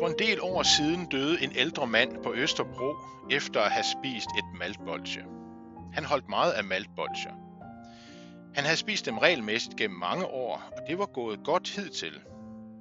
[0.00, 2.94] For en del år siden døde en ældre mand på Østerbro
[3.30, 5.24] efter at have spist et maltbolsje.
[5.92, 7.32] Han holdt meget af maltbolsjer.
[8.54, 12.20] Han havde spist dem regelmæssigt gennem mange år, og det var gået godt hidtil.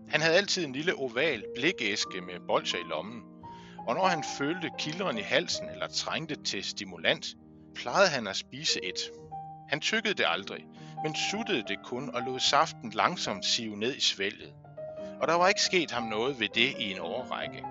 [0.10, 3.22] Han havde altid en lille oval blikæske med bolsjer i lommen,
[3.88, 7.36] og når han følte kilderen i halsen eller trængte til stimulans,
[7.76, 9.12] plejede han at spise et.
[9.70, 10.66] Han tykkede det aldrig,
[11.04, 14.54] men suttede det kun og lod saften langsomt sive ned i svælget.
[15.22, 17.64] Og der var ikke sket ham noget ved det i en årrække.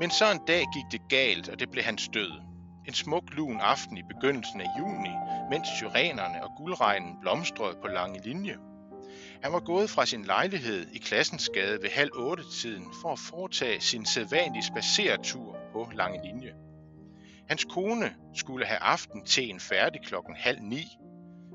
[0.00, 2.32] Men så en dag gik det galt, og det blev hans død.
[2.88, 5.10] En smuk lun aften i begyndelsen af juni,
[5.50, 8.56] mens syrenerne og guldregnen blomstrede på lange linje.
[9.42, 13.80] Han var gået fra sin lejlighed i Klassensgade ved halv otte tiden for at foretage
[13.80, 16.52] sin sædvanlige spaceretur på lange linje.
[17.48, 20.84] Hans kone skulle have aften en færdig klokken halv ni,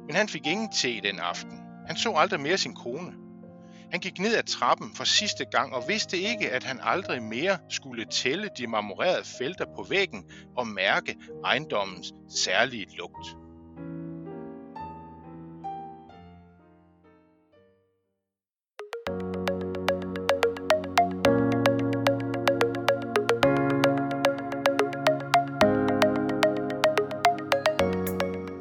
[0.07, 1.59] men han fik ingen te den aften.
[1.87, 3.22] Han så aldrig mere sin kone.
[3.93, 7.57] Han gik ned ad trappen for sidste gang og vidste ikke, at han aldrig mere
[7.69, 10.25] skulle tælle de marmorerede felter på væggen
[10.57, 13.27] og mærke ejendommens særlige lugt.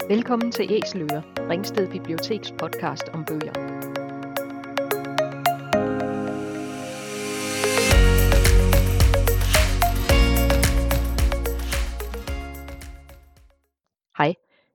[0.08, 3.81] Velkommen til Æsler, Ringsted Biblioteks podcast om bøger.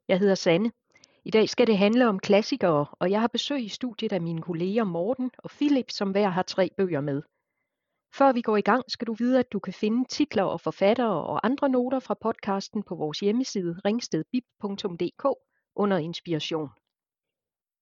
[0.07, 0.71] Jeg hedder Sanne.
[1.25, 4.41] I dag skal det handle om klassikere, og jeg har besøg i studiet af mine
[4.41, 7.21] kolleger Morten og Philip, som hver har tre bøger med.
[8.13, 11.23] Før vi går i gang, skal du vide, at du kan finde titler og forfattere
[11.23, 15.25] og andre noter fra podcasten på vores hjemmeside ringstedbib.dk
[15.75, 16.69] under inspiration.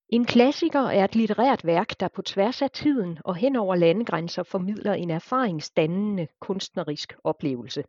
[0.10, 4.44] En klassiker er et litterært værk, der på tværs af tiden og hen over landegrænser
[4.44, 7.84] formidler en erfaringsdannende kunstnerisk oplevelse.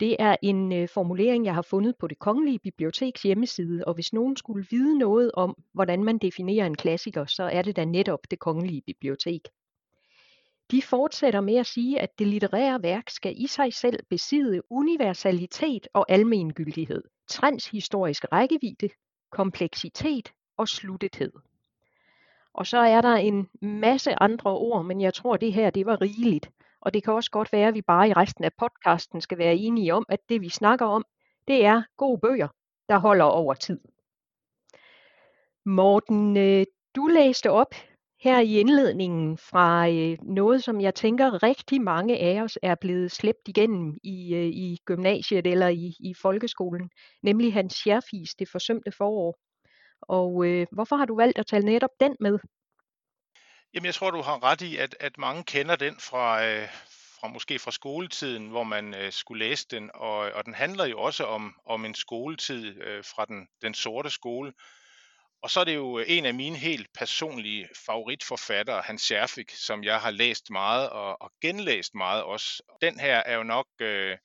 [0.00, 4.12] Det er en øh, formulering, jeg har fundet på det Kongelige Biblioteks hjemmeside, og hvis
[4.12, 8.20] nogen skulle vide noget om, hvordan man definerer en klassiker, så er det da netop
[8.30, 9.40] det Kongelige Bibliotek.
[10.70, 15.88] De fortsætter med at sige, at det litterære værk skal i sig selv besidde universalitet
[15.94, 18.88] og almengyldighed, transhistorisk rækkevidde,
[19.30, 21.32] kompleksitet og sluttethed.
[22.54, 26.00] Og så er der en masse andre ord, men jeg tror, det her det var
[26.00, 26.50] rigeligt.
[26.86, 29.54] Og det kan også godt være, at vi bare i resten af podcasten skal være
[29.54, 31.04] enige om, at det vi snakker om,
[31.48, 32.48] det er gode bøger,
[32.88, 33.80] der holder over tid.
[35.64, 36.66] Morten, øh,
[36.96, 37.74] du læste op
[38.20, 43.12] her i indledningen fra øh, noget, som jeg tænker rigtig mange af os er blevet
[43.12, 46.90] slæbt igennem i, øh, i gymnasiet eller i, i folkeskolen,
[47.22, 49.38] nemlig Hans Scherfis, Det forsømte forår.
[50.02, 52.38] Og øh, hvorfor har du valgt at tale netop den med?
[53.76, 56.68] Jamen, jeg tror, du har ret i, at, at mange kender den fra, øh,
[57.20, 61.00] fra måske fra skoletiden, hvor man øh, skulle læse den, og, og den handler jo
[61.00, 64.52] også om, om en skoletid øh, fra den, den sorte skole,
[65.42, 69.84] og så er det jo øh, en af mine helt personlige favoritforfattere, Hans Scherfik, som
[69.84, 72.62] jeg har læst meget og, og genlæst meget også.
[72.80, 74.16] Den her er jo nok, øh,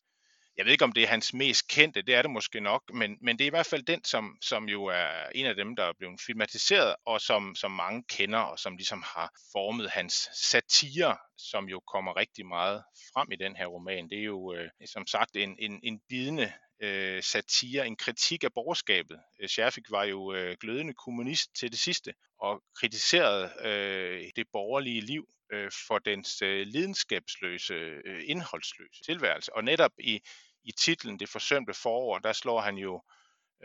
[0.58, 3.18] jeg ved ikke om det er hans mest kendte, det er det måske nok, men,
[3.22, 5.84] men det er i hvert fald den, som, som jo er en af dem, der
[5.84, 11.18] er blevet filmatiseret, og som, som mange kender, og som ligesom har formet hans satire,
[11.38, 14.10] som jo kommer rigtig meget frem i den her roman.
[14.10, 18.54] Det er jo øh, som sagt en, en, en bidende øh, satire, en kritik af
[18.54, 19.20] borgerskabet.
[19.40, 25.02] Øh, Scherfik var jo øh, glødende kommunist til det sidste, og kritiserede øh, det borgerlige
[25.02, 27.74] liv øh, for dens øh, lidenskabsløse,
[28.06, 29.56] øh, indholdsløse tilværelse.
[29.56, 30.22] Og netop i,
[30.64, 33.04] i titlen Det forsømte forår, der slår han jo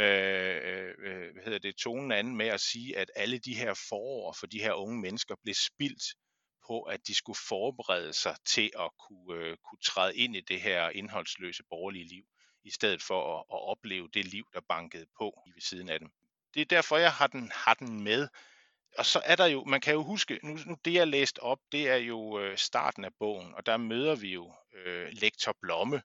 [0.00, 3.74] øh, øh, øh hvad hedder det, tonen anden med at sige, at alle de her
[3.88, 6.04] forår for de her unge mennesker blev spildt
[6.66, 10.60] på, at de skulle forberede sig til at kunne, øh, kunne træde ind i det
[10.60, 12.24] her indholdsløse borgerlige liv
[12.66, 16.08] i stedet for at, at opleve det liv, der bankede på ved siden af dem.
[16.54, 18.28] Det er derfor, jeg har den, har den med.
[18.98, 21.58] Og så er der jo, man kan jo huske, nu, nu det jeg læst op,
[21.72, 26.02] det er jo øh, starten af bogen, og der møder vi jo øh, lektor Blomme,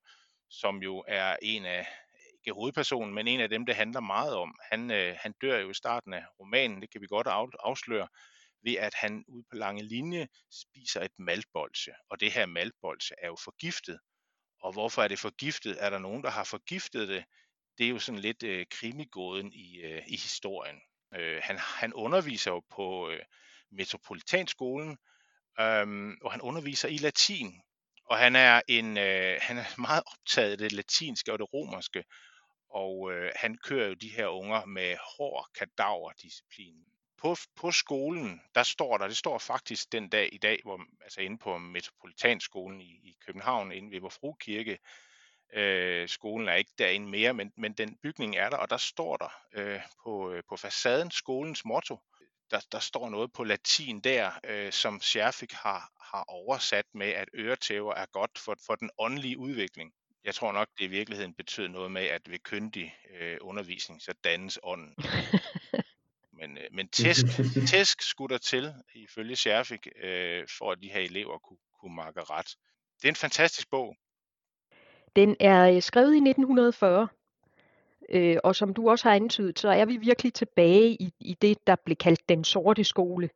[0.50, 1.88] som jo er en af,
[2.33, 4.59] ikke hovedpersonen, men en af dem, det handler meget om.
[4.71, 7.27] Han, øh, han dør jo i starten af romanen, det kan vi godt
[7.59, 8.07] afsløre,
[8.63, 13.27] ved at han ude på lange linje spiser et maltbolse, og det her maltbolse er
[13.27, 14.00] jo forgiftet,
[14.61, 15.77] og hvorfor er det forgiftet?
[15.79, 17.23] Er der nogen, der har forgiftet det?
[17.77, 20.81] Det er jo sådan lidt øh, krimigåden i, øh, i historien.
[21.15, 23.19] Øh, han, han underviser jo på øh,
[23.71, 24.97] Metropolitanskolen,
[25.59, 27.61] øh, og han underviser i latin.
[28.05, 32.03] Og han er, en, øh, han er meget optaget af det latinske og det romerske,
[32.69, 36.90] og øh, han kører jo de her unger med hård kadaverdisciplin
[37.21, 41.21] på, på skolen, der står der, det står faktisk den dag i dag, hvor, altså
[41.21, 44.77] inde på Metropolitanskolen i, i København, inde ved Vor Kirke,
[45.53, 49.18] øh, skolen er ikke derinde mere, men, men den bygning er der, og der står
[49.18, 52.00] der øh, på, øh, på facaden skolens motto,
[52.51, 57.29] der, der står noget på latin der, øh, som Scherfik har, har oversat med, at
[57.35, 59.91] øretæver er godt for, for den åndelige udvikling.
[60.23, 64.13] Jeg tror nok, det i virkeligheden betød noget med, at ved kyndig øh, undervisning, så
[64.23, 64.95] dannes ånden.
[66.41, 67.25] men, øh, men tæsk,
[67.71, 72.19] tæsk skulle der til, ifølge Scherfik, øh, for at de her elever kunne, kunne makke
[72.19, 72.55] ret.
[73.01, 73.95] Det er en fantastisk bog.
[75.15, 77.07] Den er øh, skrevet i 1940,
[78.09, 81.67] øh, og som du også har antydet, så er vi virkelig tilbage i, i det,
[81.67, 83.29] der blev kaldt den sorte skole,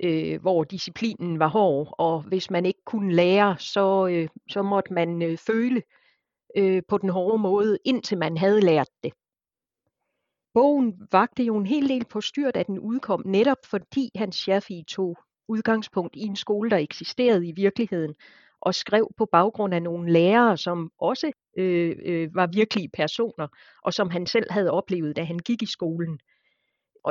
[0.00, 4.92] øh, hvor disciplinen var hård, og hvis man ikke kunne lære, så, øh, så måtte
[4.92, 5.82] man øh, føle
[6.56, 9.12] øh, på den hårde måde, indtil man havde lært det.
[10.54, 14.84] Bogen vagte jo en hel del på styr, da den udkom, netop fordi Hans Scherfi
[14.88, 15.18] tog
[15.48, 18.14] udgangspunkt i en skole, der eksisterede i virkeligheden,
[18.60, 23.48] og skrev på baggrund af nogle lærere, som også øh, øh, var virkelige personer,
[23.82, 26.18] og som han selv havde oplevet, da han gik i skolen.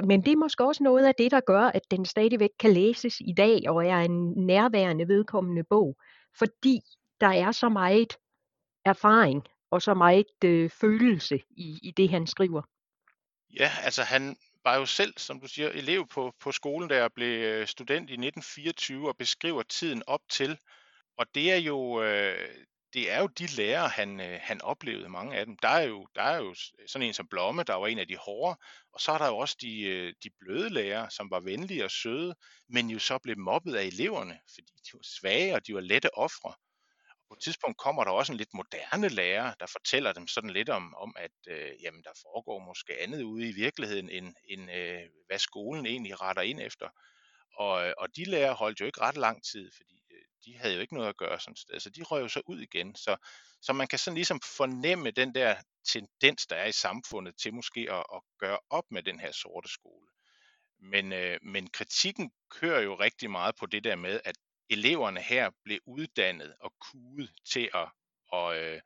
[0.04, 3.19] Men det er måske også noget af det, der gør, at den stadigvæk kan læses
[3.19, 5.98] i dag, og er en nærværende vedkommende bog,
[6.39, 6.80] fordi
[7.22, 8.18] der er så meget
[8.86, 12.62] erfaring og så meget øh, følelse i, i det, han skriver.
[13.53, 17.41] Ja, altså han var jo selv, som du siger, elev på, på skolen, der blev
[17.41, 20.57] øh, student i 1924 og beskriver tiden op til.
[21.17, 22.49] Og det er jo, øh,
[22.94, 25.57] det er jo de lærere, han, øh, han oplevede, mange af dem.
[25.57, 26.55] Der er, jo, der er jo
[26.88, 28.59] sådan en som Blomme, der var en af de hårde,
[28.94, 31.91] og så er der jo også de, øh, de bløde lærere, som var venlige og
[31.91, 32.35] søde,
[32.69, 36.17] men jo så blev mobbet af eleverne, fordi de var svage, og de var lette
[36.17, 36.53] ofre
[37.29, 40.69] på et tidspunkt kommer der også en lidt moderne lærer, der fortæller dem sådan lidt
[40.69, 45.01] om, om at øh, jamen, der foregår måske andet ude i virkeligheden, end, end øh,
[45.27, 46.89] hvad skolen egentlig retter ind efter.
[47.57, 50.75] Og, øh, og de lærer holdt jo ikke ret lang tid, fordi øh, de havde
[50.75, 52.95] jo ikke noget at gøre sådan sted, så altså, de røg jo så ud igen.
[52.95, 53.18] Så,
[53.62, 55.56] så man kan sådan ligesom fornemme den der
[55.88, 59.69] tendens, der er i samfundet til måske at, at gøre op med den her sorte
[59.69, 60.07] skole.
[60.79, 64.35] Men, øh, men kritikken kører jo rigtig meget på det der med, at
[64.69, 67.87] eleverne her blev uddannet og kudet til at,
[68.33, 68.81] at øh,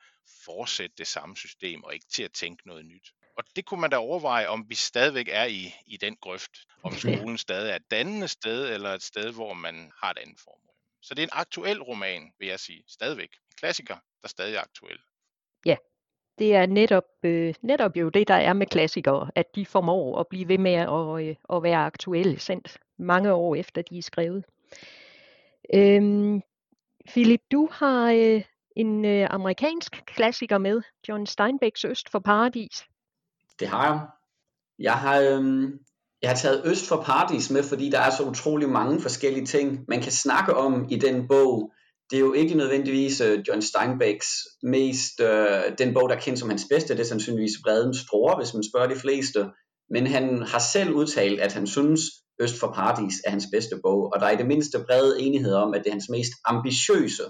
[0.45, 3.11] fortsætte det samme system og ikke til at tænke noget nyt.
[3.37, 6.51] Og det kunne man da overveje, om vi stadigvæk er i, i den grøft,
[6.83, 10.39] om skolen stadig er et dannende sted, eller et sted, hvor man har et andet
[10.39, 10.75] formål.
[11.01, 13.29] Så det er en aktuel roman, vil jeg sige, stadigvæk.
[13.33, 14.97] En klassiker, der stadig er aktuel.
[15.65, 15.75] Ja,
[16.39, 20.27] det er netop, øh, netop jo det, der er med klassikere, at de formår at
[20.27, 24.45] blive ved med at, øh, at være aktuelle, sendt mange år efter de er skrevet.
[25.73, 26.41] Øhm,
[27.07, 28.43] Philip, du har øh,
[28.75, 32.85] en øh, amerikansk klassiker med, John Steinbecks Øst for Paradis.
[33.59, 34.07] Det har jeg.
[34.79, 35.79] Jeg har, øhm,
[36.21, 39.79] jeg har taget Øst for Paradis med, fordi der er så utrolig mange forskellige ting,
[39.87, 41.71] man kan snakke om i den bog.
[42.09, 44.27] Det er jo ikke nødvendigvis øh, John Steinbecks
[44.63, 48.37] mest, øh, den bog, der er kendt som hans bedste, det er sandsynligvis Bredens Store,
[48.37, 49.49] hvis man spørger de fleste.
[49.89, 52.01] Men han har selv udtalt, at han synes,
[52.41, 55.53] Øst for Paradis er hans bedste bog, og der er i det mindste bred enighed
[55.53, 57.23] om, at det er hans mest ambitiøse.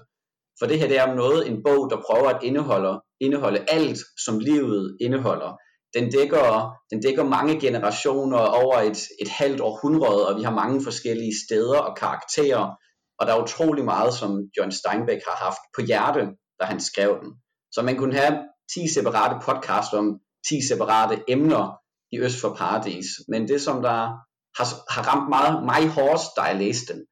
[0.60, 4.00] For det her det er om noget en bog, der prøver at indeholde, indeholde alt,
[4.26, 5.52] som livet indeholder.
[5.94, 10.84] Den dækker, den dækker mange generationer over et, et halvt århundrede, og vi har mange
[10.84, 12.76] forskellige steder og karakterer,
[13.20, 16.28] og der er utrolig meget, som John Steinbeck har haft på hjerte,
[16.60, 17.32] da han skrev den.
[17.72, 18.40] Så man kunne have
[18.74, 21.78] 10 separate podcasts om 10 separate emner
[22.12, 23.06] i Øst for Paradis.
[23.28, 24.10] Men det, som der
[24.58, 27.06] har, har ramt meget mig hårdest, da jeg læste den,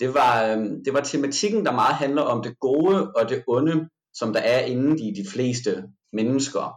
[0.00, 3.88] det var, øhm, det var tematikken, der meget handler om det gode og det onde,
[4.14, 6.74] som der er inde i de fleste mennesker.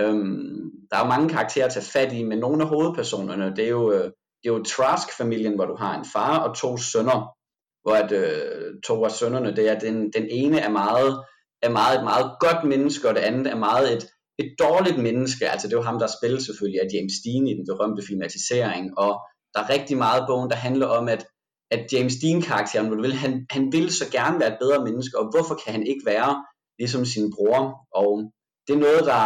[0.00, 3.64] Øhm, der er jo mange karakterer at tage fat i, men nogle af hovedpersonerne, det
[3.64, 4.04] er jo, øh,
[4.42, 7.34] det er jo Trask-familien, hvor du har en far og to sønner,
[7.82, 11.24] hvor at, øh, to af sønnerne, det er, den, den ene er meget,
[11.62, 14.06] er meget et meget godt menneske, og det andet er meget et,
[14.38, 15.48] et dårligt menneske.
[15.48, 18.98] Altså det er jo ham, der spiller selvfølgelig af James Dean i den berømte filmatisering,
[18.98, 19.12] og
[19.54, 21.26] der er rigtig meget i bogen, der handler om, at,
[21.70, 25.54] at James Dean-karakteren, vil, han, han vil så gerne være et bedre menneske, og hvorfor
[25.64, 26.44] kan han ikke være
[26.78, 27.62] ligesom sin bror?
[27.94, 28.32] Og
[28.66, 29.24] det er noget, der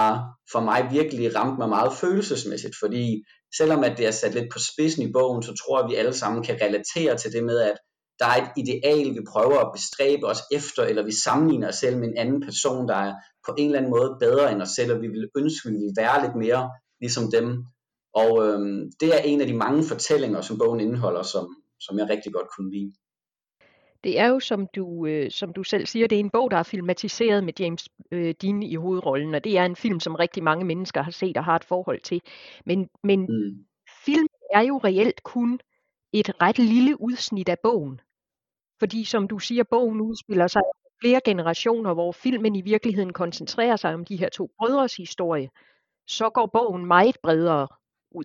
[0.53, 3.23] for mig virkelig ramte mig meget følelsesmæssigt, fordi
[3.59, 5.97] selvom at det er sat lidt på spidsen i bogen, så tror jeg, at vi
[5.97, 7.77] alle sammen kan relatere til det med, at
[8.19, 11.99] der er et ideal, vi prøver at bestræbe os efter, eller vi sammenligner os selv
[11.99, 13.15] med en anden person, der er
[13.47, 15.79] på en eller anden måde bedre end os selv, og vi vil ønske, at vi
[15.79, 17.47] ville være lidt mere ligesom dem.
[18.15, 22.09] Og øhm, det er en af de mange fortællinger, som bogen indeholder, som, som jeg
[22.09, 22.93] rigtig godt kunne lide.
[24.05, 26.57] Det er jo, som du, øh, som du selv siger, det er en bog, der
[26.57, 30.43] er filmatiseret med James øh, Dean i hovedrollen, og det er en film, som rigtig
[30.43, 32.23] mange mennesker har set og har et forhold til.
[32.67, 33.65] Men, men mm.
[34.05, 35.61] film er jo reelt kun
[36.13, 38.01] et ret lille udsnit af bogen.
[38.79, 40.63] Fordi som du siger, bogen udspiller sig
[41.01, 45.49] flere generationer, hvor filmen i virkeligheden koncentrerer sig om de her to brødres historie,
[46.07, 47.69] så går bogen meget bredere
[48.15, 48.25] ud.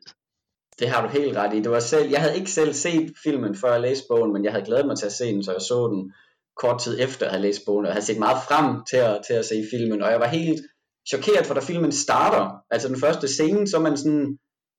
[0.79, 1.61] Det har du helt ret i.
[1.61, 4.51] Det var selv, jeg havde ikke selv set filmen, før jeg læste bogen, men jeg
[4.51, 6.13] havde glædet mig til at se den, så jeg så den
[6.57, 9.21] kort tid efter at have læst bogen, og jeg havde set meget frem til at,
[9.27, 10.61] til at se filmen, og jeg var helt
[11.09, 14.37] chokeret, for da filmen starter, altså den første scene, så er man sådan,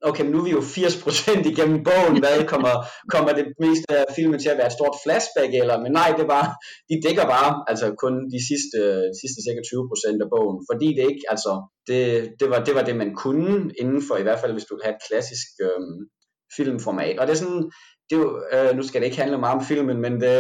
[0.09, 2.75] okay, nu er vi jo 80% igennem bogen, hvad kommer,
[3.15, 6.27] kommer det meste af filmen til at være et stort flashback, eller, men nej, det
[6.35, 6.45] var,
[6.91, 8.79] de dækker bare, altså kun de sidste,
[9.21, 11.53] sidste cirka 20% af bogen, fordi det ikke, altså,
[11.89, 12.01] det,
[12.41, 14.87] det, var, det var det, man kunne, inden for i hvert fald, hvis du vil
[14.87, 15.99] have et klassisk øhm,
[16.57, 17.65] filmformat, og det er sådan,
[18.07, 20.35] det er jo, øh, nu skal det ikke handle meget om filmen, men det,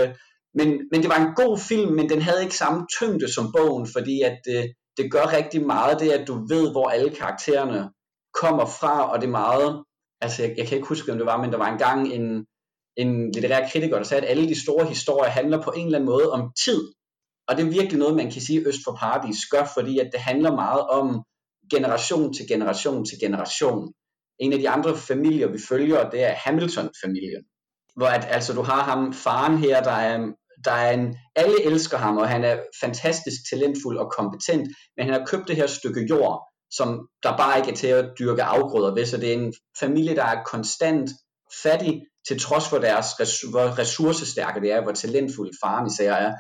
[0.58, 3.86] men, men det var en god film, men den havde ikke samme tyngde som bogen,
[3.94, 4.62] fordi at det,
[4.98, 7.90] det gør rigtig meget det, at du ved, hvor alle karaktererne
[8.34, 9.84] kommer fra, og det er meget,
[10.20, 12.46] altså jeg, jeg kan ikke huske, om det var, men der var engang en,
[12.96, 16.10] en litterær kritiker, der sagde, at alle de store historier handler på en eller anden
[16.10, 16.92] måde om tid.
[17.48, 20.20] Og det er virkelig noget, man kan sige, Øst for Paradis gør, fordi at det
[20.20, 21.22] handler meget om
[21.70, 23.92] generation til generation til generation.
[24.38, 27.42] En af de andre familier, vi følger, det er Hamilton-familien.
[27.96, 30.32] Hvor at, altså, du har ham, faren her, der er,
[30.64, 35.14] der er en, alle elsker ham, og han er fantastisk talentfuld og kompetent, men han
[35.14, 38.94] har købt det her stykke jord, som der bare ikke er til at dyrke afgrøder
[38.94, 39.06] ved.
[39.06, 41.10] Så det er en familie, der er konstant
[41.62, 43.06] fattig, til trods for deres
[43.50, 46.32] hvor ressourcestærke det er, hvor talentfuld faren især er.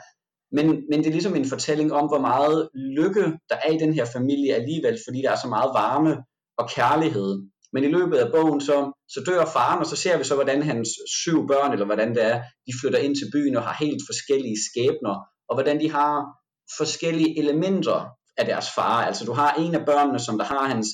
[0.52, 3.94] Men, men det er ligesom en fortælling om, hvor meget lykke der er i den
[3.94, 6.16] her familie alligevel, fordi der er så meget varme
[6.58, 7.42] og kærlighed.
[7.72, 10.62] Men i løbet af bogen, så, så dør faren, og så ser vi så, hvordan
[10.62, 10.88] hans
[11.22, 14.58] syv børn, eller hvordan det er, de flytter ind til byen og har helt forskellige
[14.68, 15.14] skæbner,
[15.48, 16.14] og hvordan de har
[16.78, 17.98] forskellige elementer
[18.38, 19.04] af deres far.
[19.04, 20.88] Altså du har en af børnene, som der har hans,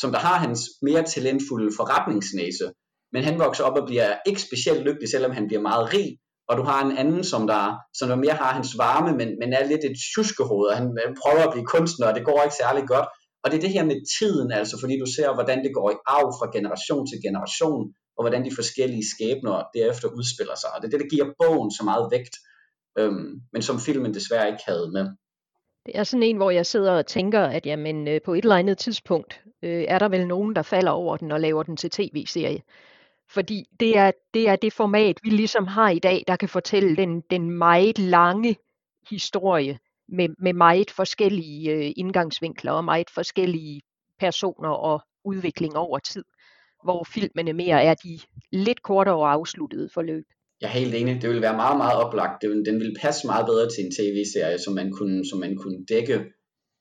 [0.00, 2.72] som der har hans mere talentfulde forretningsnæse,
[3.12, 6.18] men han vokser op og bliver ikke specielt lykkelig, selvom han bliver meget rig,
[6.48, 9.52] og du har en anden, som der, som der mere har hans varme, men, men
[9.52, 12.84] er lidt et tjuskehoved, og han prøver at blive kunstner, og det går ikke særlig
[12.88, 13.08] godt.
[13.42, 16.02] Og det er det her med tiden, altså fordi du ser, hvordan det går i
[16.06, 17.82] arv fra generation til generation,
[18.16, 20.70] og hvordan de forskellige skæbner derefter udspiller sig.
[20.74, 22.34] Og det er det, der giver bogen så meget vægt,
[22.98, 25.06] øhm, men som filmen desværre ikke havde med.
[25.88, 28.56] Det er sådan en, hvor jeg sidder og tænker, at jamen, øh, på et eller
[28.56, 31.90] andet tidspunkt øh, er der vel nogen, der falder over den og laver den til
[31.90, 32.62] tv-serie.
[33.28, 36.96] Fordi det er, det er det format, vi ligesom har i dag, der kan fortælle
[36.96, 38.56] den, den meget lange
[39.10, 39.78] historie
[40.08, 43.82] med, med meget forskellige øh, indgangsvinkler og meget forskellige
[44.18, 46.24] personer og udvikling over tid,
[46.84, 48.20] hvor filmene mere er de
[48.52, 50.26] lidt kortere og afsluttede forløb.
[50.60, 51.22] Jeg er helt enig.
[51.22, 52.42] Det ville være meget, meget oplagt.
[52.42, 55.78] Det, den ville passe meget bedre til en tv-serie, som man kunne, som man kunne
[55.88, 56.24] dække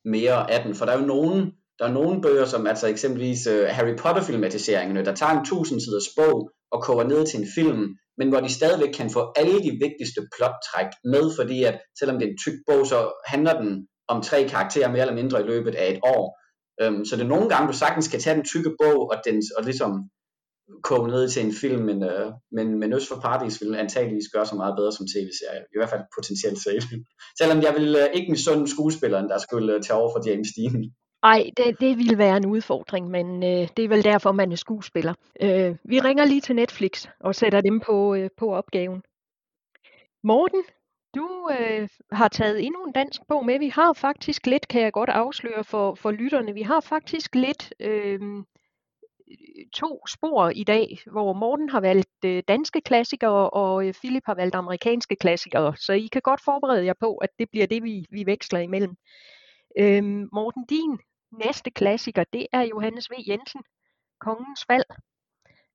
[0.05, 0.75] mere af den.
[0.75, 5.05] For der er jo nogen, der er nogle bøger, som altså eksempelvis uh, Harry Potter-filmatiseringerne,
[5.05, 7.85] der tager en tusind siders bog og koger ned til en film,
[8.17, 12.27] men hvor de stadigvæk kan få alle de vigtigste plottræk med, fordi at selvom det
[12.27, 15.75] er en tyk bog, så handler den om tre karakterer mere eller mindre i løbet
[15.75, 16.23] af et år.
[16.83, 19.41] Um, så det er nogle gange, du sagtens kan tage den tykke bog og, den,
[19.57, 19.91] og ligesom
[20.83, 24.45] koge ned til en film, men, øh, men, men Øst for Paradis ville antageligvis gøre
[24.45, 26.83] så meget bedre som tv-serie, i hvert fald potentielt set.
[27.39, 30.91] Selvom jeg ville øh, ikke misunde skuespilleren, der skulle øh, tage over for James Dean.
[31.23, 34.55] Nej, det, det ville være en udfordring, men øh, det er vel derfor, man er
[34.55, 35.13] skuespiller.
[35.41, 39.01] Øh, vi ringer lige til Netflix og sætter dem på, øh, på opgaven.
[40.23, 40.63] Morten,
[41.15, 43.59] du øh, har taget endnu en dansk bog med.
[43.59, 47.73] Vi har faktisk lidt, kan jeg godt afsløre for, for lytterne, vi har faktisk lidt
[47.79, 48.19] øh,
[49.73, 54.35] to spor i dag, hvor Morten har valgt øh, danske klassikere, og øh, Philip har
[54.35, 55.77] valgt amerikanske klassikere.
[55.77, 58.95] Så I kan godt forberede jer på, at det bliver det, vi, vi veksler imellem.
[59.79, 60.99] Øhm, Morten, din
[61.45, 63.13] næste klassiker, det er Johannes V.
[63.27, 63.61] Jensen,
[64.19, 64.85] Kongens Fald,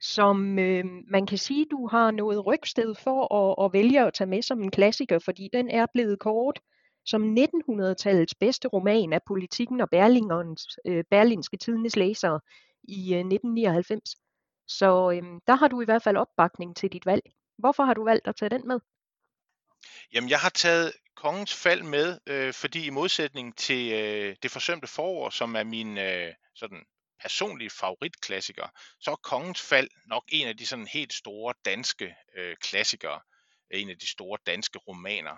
[0.01, 4.31] som øh, man kan sige, du har noget rygsted for at, at vælge at tage
[4.31, 6.61] med som en klassiker, fordi den er blevet kort
[7.07, 12.41] som 1900-tallets bedste roman af politikken og Berlingerens, øh, Berlinske Tidendes læsere
[12.85, 14.17] i øh, 1999.
[14.69, 17.23] Så øhm, der har du i hvert fald opbakning til dit valg.
[17.59, 18.81] Hvorfor har du valgt at tage den med?
[20.13, 24.87] Jamen, jeg har taget Kongens Fald med, øh, fordi i modsætning til øh, Det forsømte
[24.87, 26.85] forår, som er min øh, sådan
[27.21, 28.69] personlige favoritklassiker,
[29.01, 33.21] så er Kongens Fald nok en af de sådan helt store danske øh, klassikere,
[33.71, 35.37] en af de store danske romaner.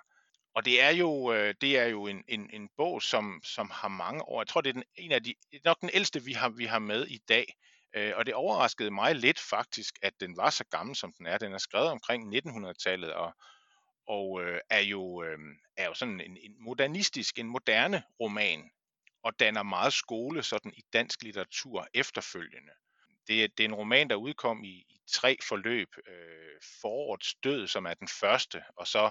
[0.54, 3.88] Og det er jo, øh, det er jo en, en, en bog, som, som har
[3.88, 4.40] mange år.
[4.40, 5.34] Jeg tror, det er den, en af de,
[5.64, 7.54] nok den ældste, vi har, vi har med i dag.
[7.94, 11.38] Øh, og det overraskede mig lidt faktisk, at den var så gammel, som den er.
[11.38, 13.32] Den er skrevet omkring 1900-tallet, og,
[14.06, 15.38] og øh, er, jo, øh,
[15.76, 18.70] er jo sådan en, en modernistisk, en moderne roman,
[19.23, 22.73] og danner meget skole sådan i dansk litteratur efterfølgende.
[23.28, 25.88] Det, det er en roman, der udkom i, i tre forløb.
[26.06, 29.11] Øh, forårets død, som er den første, og så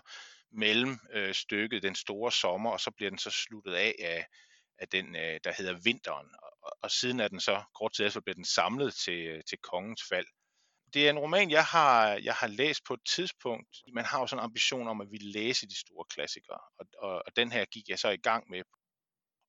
[0.51, 4.27] mellem øh, stykket Den Store Sommer, og så bliver den så sluttet af af,
[4.79, 6.27] af den, øh, der hedder Vinteren.
[6.43, 9.57] Og, og siden er den så, kort tid efter, bliver den samlet til, øh, til
[9.57, 10.25] Kongens Fald.
[10.93, 13.77] Det er en roman, jeg har, jeg har læst på et tidspunkt.
[13.93, 17.23] Man har jo sådan en ambition om at vi læse de store klassikere, og, og,
[17.25, 18.63] og den her gik jeg så i gang med,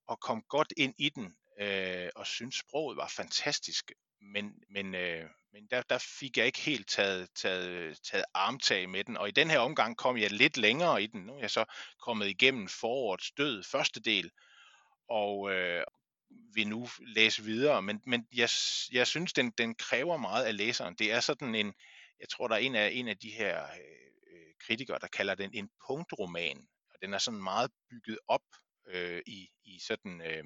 [0.06, 3.92] og kom godt ind i den, øh, og synes sproget var fantastisk.
[4.20, 9.04] Men, men, øh, men der, der fik jeg ikke helt taget, taget, taget armtag med
[9.04, 11.20] den, og i den her omgang kom jeg lidt længere i den.
[11.20, 11.64] Nu er jeg så
[12.00, 14.30] kommet igennem forårets død, første del,
[15.08, 15.84] og øh,
[16.54, 18.49] vil nu læse videre, men, men jeg,
[18.92, 20.94] jeg synes, den, den kræver meget af læseren.
[20.94, 21.75] Det er sådan en,
[22.20, 23.68] jeg tror, der er en af, en af de her øh,
[24.32, 28.44] øh kritikere, der kalder den en punktroman, og den er sådan meget bygget op
[28.87, 30.44] øh, i, i sådan øh,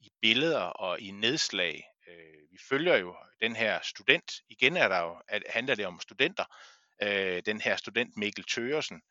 [0.00, 1.91] i billeder og i nedslag.
[2.08, 4.32] Øh, vi følger jo den her student.
[4.48, 6.44] Igen er der jo, at, handler det om studenter.
[7.02, 9.02] Øh, den her student Mikkel Tøresen,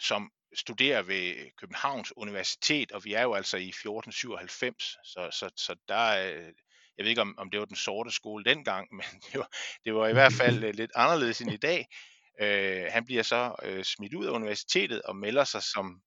[0.00, 5.76] som studerer ved Københavns Universitet, og vi er jo altså i 1497, så, så, så
[5.88, 6.52] der øh,
[6.96, 9.48] jeg ved ikke om, om det var den sorte skole dengang, men det var,
[9.84, 11.86] det var i hvert fald øh, lidt anderledes end i dag.
[12.40, 16.02] Øh, han bliver så øh, smidt ud af universitetet og melder sig som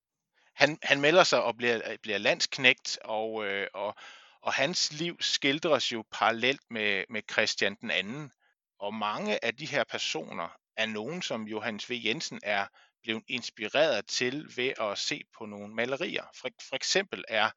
[0.56, 3.96] han, han melder sig og bliver, øh, bliver landsknægt, og, øh, og,
[4.44, 8.32] og hans liv skildres jo parallelt med, med Christian den anden.
[8.80, 11.94] Og mange af de her personer er nogen, som Johannes V.
[12.06, 12.68] Jensen er
[13.04, 16.24] blevet inspireret til ved at se på nogle malerier.
[16.36, 17.50] For, for eksempel er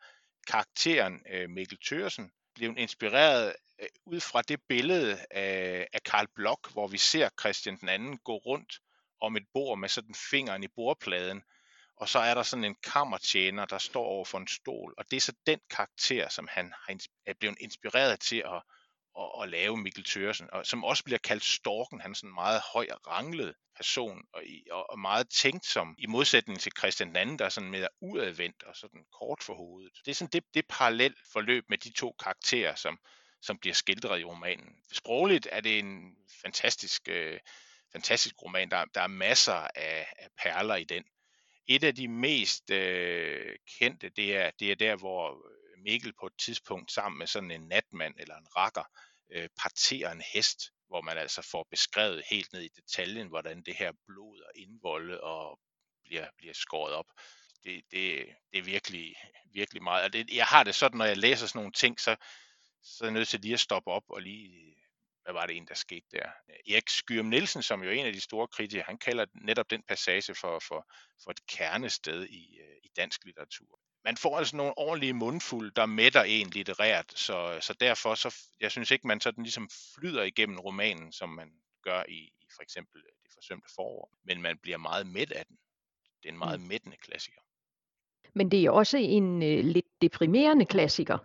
[0.46, 6.72] karakteren øh, Mikkel Thørsen blevet inspireret øh, ud fra det billede af, af Karl Bloch,
[6.72, 8.80] hvor vi ser Christian den anden gå rundt
[9.20, 11.42] om et bord med sådan fingeren i bordpladen,
[11.96, 15.16] og så er der sådan en kammertjener, der står over for en stol, og det
[15.16, 16.72] er så den karakter, som han
[17.26, 18.62] er blevet inspireret til at,
[19.18, 22.00] at, at lave Mikkel Thørsen, og som også bliver kaldt Storken.
[22.00, 25.94] Han er sådan en meget høj og ranglet person, og, og, og meget tænkt som,
[25.98, 29.92] i modsætning til Christian II, der er sådan mere udadvendt og sådan kort for hovedet.
[30.04, 32.98] Det er sådan det, det parallel forløb med de to karakterer, som,
[33.42, 34.76] som bliver skildret i romanen.
[34.92, 37.40] Sprogligt er det en fantastisk, øh,
[37.92, 38.70] fantastisk roman.
[38.70, 41.04] Der, der er masser af, af perler i den.
[41.68, 46.26] Et af de mest øh, kendte, det er, det er der, hvor øh, Mikkel på
[46.26, 48.84] et tidspunkt sammen med sådan en natmand eller en rakker
[49.32, 53.76] øh, parterer en hest, hvor man altså får beskrevet helt ned i detaljen, hvordan det
[53.76, 55.60] her blod og indvolde og
[56.04, 57.06] bliver, bliver skåret op.
[57.64, 59.14] Det, det, det er virkelig,
[59.52, 60.04] virkelig meget.
[60.04, 62.16] Og det, jeg har det sådan, når jeg læser sådan nogle ting, så,
[62.82, 64.76] så er jeg nødt til lige at stoppe op og lige
[65.26, 66.28] hvad var det en, der skete der?
[66.72, 69.82] Erik Skyrum Nielsen, som jo er en af de store kritikere, han kalder netop den
[69.88, 70.86] passage for, for,
[71.24, 73.80] for et kernested i, øh, i dansk litteratur.
[74.04, 78.70] Man får altså nogle ordentlige mundfulde, der mætter en litterært, så, så derfor, så, jeg
[78.70, 83.02] synes ikke, man sådan ligesom flyder igennem romanen, som man gør i, i for eksempel
[83.02, 85.56] Det forsømte forår, men man bliver meget mæt af den.
[86.22, 86.66] Det er en meget mm.
[86.66, 87.40] mættende klassiker.
[88.34, 91.18] Men det er også en øh, lidt deprimerende klassiker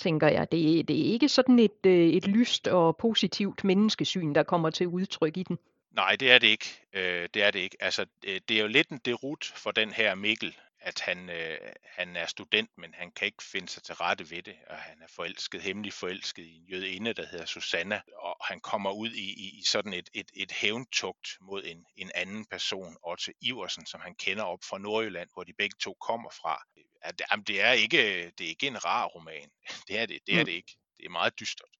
[0.00, 0.52] tænker jeg.
[0.52, 4.86] Det, det er ikke sådan et, øh, et lyst og positivt menneskesyn, der kommer til
[4.86, 5.58] udtryk i den.
[5.90, 6.80] Nej, det er det ikke.
[6.92, 7.76] Øh, det er det ikke.
[7.80, 11.58] Altså, øh, det er jo lidt en derut for den her Mikkel, at han, øh,
[11.84, 15.02] han er student, men han kan ikke finde sig til rette ved det, og han
[15.02, 19.32] er forelsket, hemmelig forelsket i en jødinde, der hedder Susanna, og han kommer ud i,
[19.32, 24.00] i, i sådan et, et, et hævntugt mod en, en anden person, Otto Iversen, som
[24.00, 26.62] han kender op fra Nordjylland, hvor de begge to kommer fra.
[27.02, 29.50] At, jamen, det er ikke det er ikke en rar roman.
[29.88, 30.76] Det er det, det er det ikke.
[30.96, 31.79] Det er meget dystert.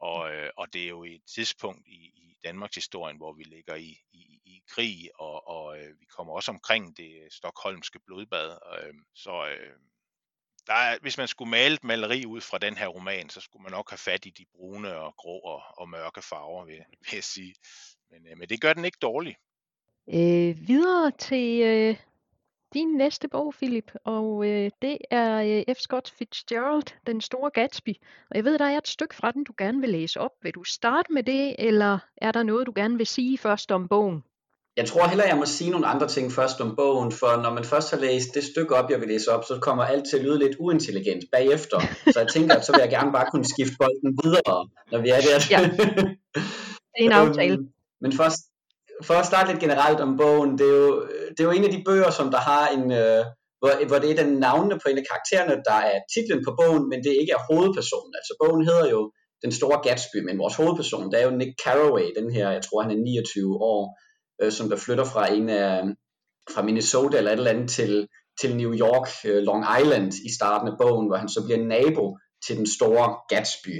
[0.00, 3.74] Og, øh, og det er jo et tidspunkt i, i Danmarks historie, hvor vi ligger
[3.74, 8.58] i, i, i krig, og, og øh, vi kommer også omkring det stokholmske blodbad.
[8.78, 9.76] Øh, så øh,
[10.66, 13.62] der er, hvis man skulle male et maleri ud fra den her roman, så skulle
[13.62, 17.14] man nok have fat i de brune og grå og, og mørke farver, vil, vil
[17.14, 17.54] jeg sige.
[18.10, 19.36] Men, øh, men det gør den ikke dårlig.
[20.08, 21.96] Øh, videre til øh,
[22.74, 25.78] din næste bog, Philip, og øh, det er øh, F.
[25.78, 27.94] Scott Fitzgerald, Den Store Gatsby.
[28.30, 30.30] Og jeg ved, der er et stykke fra den, du gerne vil læse op.
[30.42, 33.88] Vil du starte med det, eller er der noget, du gerne vil sige først om
[33.88, 34.22] bogen?
[34.76, 37.64] Jeg tror heller, jeg må sige nogle andre ting først om bogen, for når man
[37.64, 40.24] først har læst det stykke op, jeg vil læse op, så kommer alt til at
[40.24, 41.80] lyde lidt uintelligent bagefter.
[42.12, 45.08] Så jeg tænker, at så vil jeg gerne bare kunne skifte bolden videre, når vi
[45.08, 45.38] er der.
[45.50, 45.60] Ja,
[46.94, 47.54] det er en aftale.
[47.54, 47.68] Øhm,
[48.00, 48.40] men først,
[49.02, 51.70] for at starte lidt generelt om bogen, det er jo, det er jo en af
[51.70, 53.24] de bøger, som der har en, øh,
[53.60, 56.88] hvor, hvor det er den navnene på en af karaktererne, der er titlen på bogen,
[56.88, 58.12] men det ikke er hovedpersonen.
[58.18, 59.12] Altså bogen hedder jo
[59.44, 62.82] Den Store Gatsby, men vores hovedperson, det er jo Nick Carraway, den her, jeg tror
[62.82, 63.82] han er 29 år,
[64.42, 65.82] øh, som der flytter fra en af,
[66.54, 68.08] fra Minnesota eller et eller andet til,
[68.40, 72.18] til New York, øh, Long Island i starten af bogen, hvor han så bliver nabo
[72.46, 73.76] til den store Gatsby,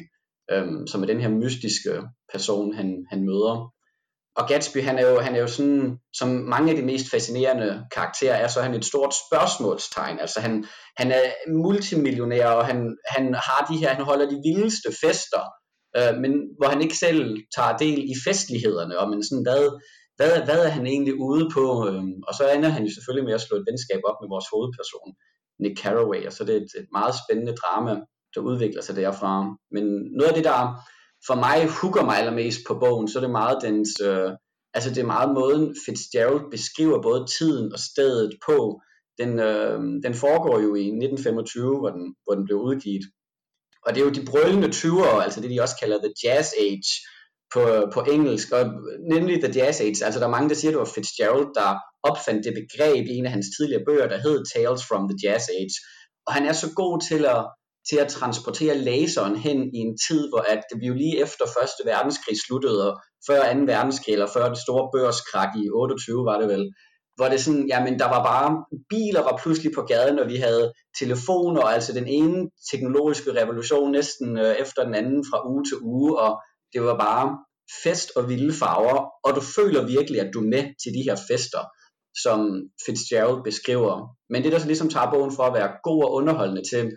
[0.52, 1.92] øh, som er den her mystiske
[2.32, 3.73] person, han, han møder
[4.36, 7.84] og Gatsby, han er, jo, han er jo sådan, som mange af de mest fascinerende
[7.94, 10.18] karakterer er, så er han et stort spørgsmålstegn.
[10.18, 10.64] Altså han,
[10.96, 15.42] han er multimillionær, og han, han har de her, han holder de vildeste fester,
[15.96, 19.62] øh, men hvor han ikke selv tager del i festlighederne, og men sådan, hvad,
[20.16, 21.88] hvad, hvad er han egentlig ude på?
[21.88, 24.48] Øh, og så ender han jo selvfølgelig med at slå et venskab op med vores
[24.52, 25.10] hovedperson,
[25.62, 27.94] Nick Carraway, og så er det et, et meget spændende drama,
[28.34, 29.32] der udvikler sig derfra.
[29.74, 29.84] Men
[30.18, 30.58] noget af det, der
[31.26, 34.30] for mig hooker mig allermest på bogen, så er det meget dens, øh,
[34.74, 38.80] altså det er meget måden Fitzgerald beskriver både tiden og stedet på.
[39.18, 43.04] Den, øh, den foregår jo i 1925, hvor den, hvor den blev udgivet.
[43.86, 46.90] Og det er jo de brølende 20'ere, altså det de også kalder the jazz age
[47.54, 47.62] på,
[47.94, 48.64] på engelsk, og
[49.12, 50.04] nemlig the jazz age.
[50.04, 51.70] Altså der er mange, der siger, at det var Fitzgerald, der
[52.08, 55.44] opfandt det begreb i en af hans tidligere bøger, der hed Tales from the Jazz
[55.58, 55.76] Age.
[56.26, 57.40] Og han er så god til at
[57.88, 61.82] til at transportere laseren hen i en tid, hvor at det blev lige efter Første
[61.84, 63.60] Verdenskrig sluttede, og før 2.
[63.72, 66.64] verdenskrig, eller før det store børskrak i 28 var det vel,
[67.16, 70.72] hvor det sådan, jamen der var bare, biler var pludselig på gaden, og vi havde
[71.00, 76.18] telefoner, altså den ene teknologiske revolution næsten øh, efter den anden fra uge til uge,
[76.18, 76.42] og
[76.72, 77.38] det var bare
[77.84, 81.16] fest og vilde farver, og du føler virkelig, at du er med til de her
[81.30, 81.62] fester,
[82.22, 82.38] som
[82.86, 83.94] Fitzgerald beskriver.
[84.30, 86.92] Men det, der så ligesom tager bogen for at være god og underholdende til,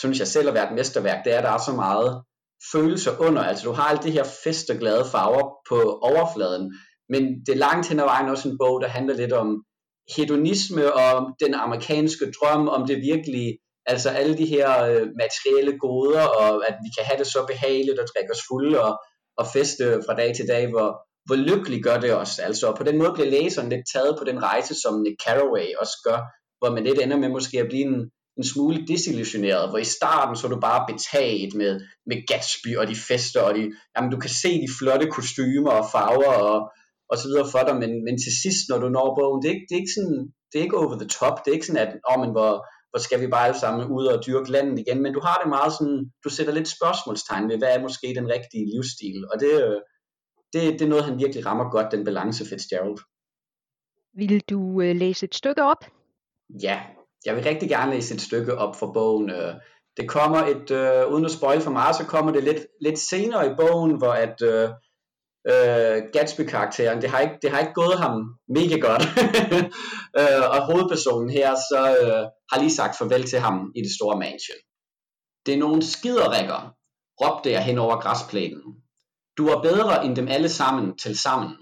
[0.00, 2.22] synes jeg selv at være et mesterværk, det er, at der er så meget
[2.72, 3.42] følelser under.
[3.42, 6.74] Altså du har alt det her fest og glade farver på overfladen,
[7.08, 9.64] men det er langt hen ad vejen også en bog, der handler lidt om
[10.16, 16.22] hedonisme og den amerikanske drøm, om det virkelig, altså alle de her øh, materielle goder,
[16.22, 18.98] og at vi kan have det så behageligt og drikke os fulde og,
[19.38, 20.88] og feste fra dag til dag, hvor,
[21.26, 22.38] hvor lykkelig gør det os.
[22.38, 25.96] Altså på den måde bliver læseren lidt taget på den rejse, som Nick Carraway også
[26.04, 26.18] gør,
[26.58, 30.36] hvor man lidt ender med måske at blive en, en smule desillusioneret, hvor i starten
[30.36, 34.30] så du bare betaget med, med Gatsby og de fester, og de, jamen, du kan
[34.30, 36.58] se de flotte kostymer og farver og,
[37.10, 39.54] og så videre for dig, men, men til sidst, når du når bogen, det er,
[39.54, 40.20] ikke, det er ikke sådan,
[40.50, 42.52] det er ikke over the top, det er ikke sådan, at oh, men hvor,
[42.90, 45.48] hvor skal vi bare alle sammen ud og dyrke landet igen, men du har det
[45.56, 49.52] meget sådan, du sætter lidt spørgsmålstegn ved, hvad er måske den rigtige livsstil, og det,
[50.52, 52.98] det, det er noget, han virkelig rammer godt, den balance Fitzgerald.
[54.20, 55.82] Vil du øh, læse et stykke op?
[56.62, 56.78] Ja,
[57.24, 59.30] jeg vil rigtig gerne læse et stykke op for bogen.
[59.30, 59.54] Øh,
[59.96, 63.46] det kommer et, øh, uden at spoil for meget, så kommer det lidt, lidt senere
[63.46, 64.68] i bogen, hvor at øh,
[65.52, 68.14] øh, Gatsby-karakteren, det har, ikke, det har ikke gået ham
[68.48, 69.02] mega godt.
[70.20, 74.18] øh, og hovedpersonen her, så øh, har lige sagt farvel til ham i det store
[74.18, 74.60] mansion.
[75.46, 76.74] Det er nogle skiderikker,
[77.22, 78.62] råbte jeg hen over græsplænen.
[79.38, 81.54] Du er bedre end dem alle sammen til sammen.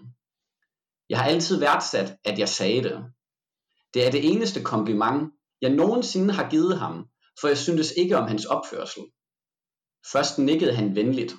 [1.08, 3.04] Jeg har altid værdsat, at jeg sagde det.
[3.94, 7.08] Det er det eneste kompliment, jeg nogensinde har givet ham,
[7.40, 9.02] for jeg syntes ikke om hans opførsel.
[10.12, 11.34] Først nikkede han venligt.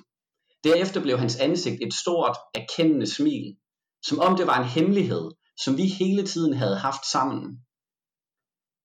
[0.64, 3.56] Derefter blev hans ansigt et stort, erkendende smil,
[4.06, 5.30] som om det var en hemmelighed,
[5.64, 7.58] som vi hele tiden havde haft sammen.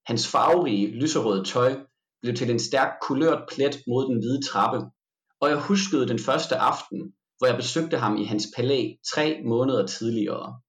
[0.05, 1.79] Hans farverige, lyserøde tøj
[2.21, 4.79] blev til en stærk kulørt plet mod den hvide trappe,
[5.41, 9.87] og jeg huskede den første aften, hvor jeg besøgte ham i hans palæ tre måneder
[9.87, 10.61] tidligere.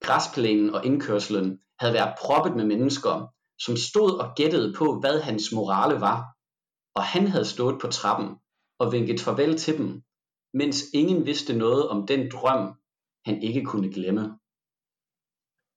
[0.00, 5.52] Græsplænen og indkørslen havde været proppet med mennesker, som stod og gættede på, hvad hans
[5.52, 6.18] morale var,
[6.94, 8.28] og han havde stået på trappen
[8.78, 10.02] og vinket farvel til dem,
[10.54, 12.74] mens ingen vidste noget om den drøm,
[13.26, 14.38] han ikke kunne glemme.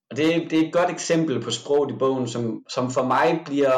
[0.09, 3.41] Og det, det er et godt eksempel på sproget i bogen, som, som for mig
[3.45, 3.75] bliver,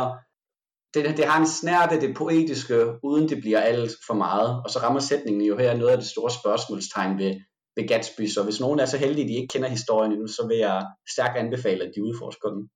[0.94, 4.64] det, det har en snært af det poetiske, uden det bliver alt for meget.
[4.64, 7.34] Og så rammer sætningen jo her noget af det store spørgsmålstegn ved,
[7.76, 8.28] ved Gatsby.
[8.28, 10.88] Så hvis nogen er så heldige, at de ikke kender historien endnu, så vil jeg
[11.14, 12.70] stærkt anbefale, at de udforsker den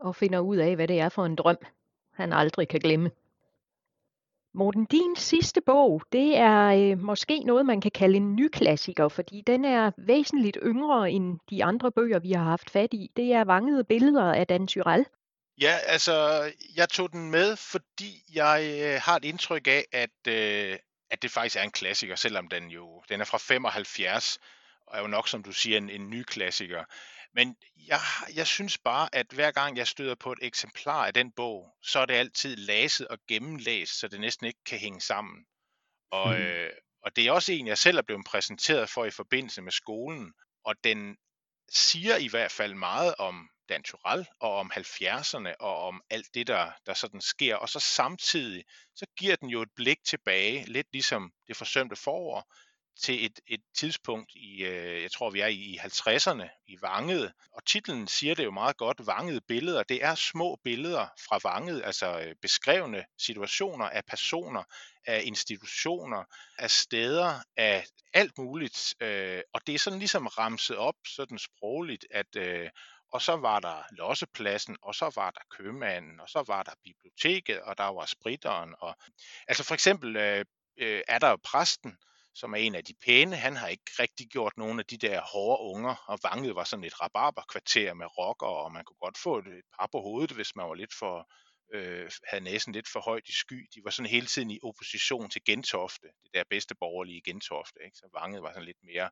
[0.00, 1.58] og finder ud af, hvad det er for en drøm,
[2.12, 3.10] han aldrig kan glemme.
[4.54, 9.08] Morten, din sidste bog, det er øh, måske noget, man kan kalde en ny klassiker,
[9.08, 13.10] fordi den er væsentligt yngre end de andre bøger, vi har haft fat i.
[13.16, 15.06] Det er Vangede Billeder af Dan Tyrell.
[15.60, 16.42] Ja, altså,
[16.76, 20.76] jeg tog den med, fordi jeg øh, har et indtryk af, at, øh,
[21.10, 24.38] at det faktisk er en klassiker, selvom den jo den er fra 75,
[24.86, 26.84] og er jo nok, som du siger, en, en ny klassiker.
[27.34, 28.00] Men jeg,
[28.34, 31.98] jeg synes bare, at hver gang jeg støder på et eksemplar af den bog, så
[31.98, 35.46] er det altid læset og gennemlæst, så det næsten ikke kan hænge sammen.
[36.10, 36.44] Og, hmm.
[36.44, 36.70] øh,
[37.02, 40.32] og det er også en, jeg selv er blevet præsenteret for i forbindelse med skolen,
[40.64, 41.16] og den
[41.68, 46.46] siger i hvert fald meget om Dan Turell og om 70'erne og om alt det,
[46.46, 47.56] der, der sådan sker.
[47.56, 48.64] Og så samtidig,
[48.94, 52.52] så giver den jo et blik tilbage, lidt ligesom det forsømte forår,
[53.02, 57.66] til et, et tidspunkt i, øh, jeg tror vi er i 50'erne, i Vanget, og
[57.66, 59.82] titlen siger det jo meget godt, vangede billeder.
[59.82, 64.62] Det er små billeder fra vanget, altså øh, beskrevne situationer af personer,
[65.06, 66.24] af institutioner,
[66.58, 68.94] af steder, af alt muligt.
[69.00, 72.70] Øh, og det er sådan ligesom ramset op sådan sprogligt, at øh,
[73.12, 77.60] og så var der lossepladsen, og så var der købmanden, og så var der biblioteket,
[77.60, 78.74] og der var spritteren.
[78.78, 78.96] Og,
[79.48, 80.44] altså for eksempel øh,
[80.78, 81.96] øh, er der jo præsten,
[82.40, 85.20] som er en af de pæne, han har ikke rigtig gjort nogen af de der
[85.20, 89.38] hårde unger, og Vanget var sådan et rabarberkvarter med rocker, og man kunne godt få
[89.38, 89.44] et
[89.78, 91.30] par på hovedet, hvis man var lidt for,
[91.74, 93.68] øh, havde næsen lidt for højt i sky.
[93.74, 97.78] De var sådan hele tiden i opposition til Gentofte, det der bedste borgerlige Gentofte.
[97.84, 97.96] Ikke?
[97.96, 99.10] Så Vanget var sådan lidt mere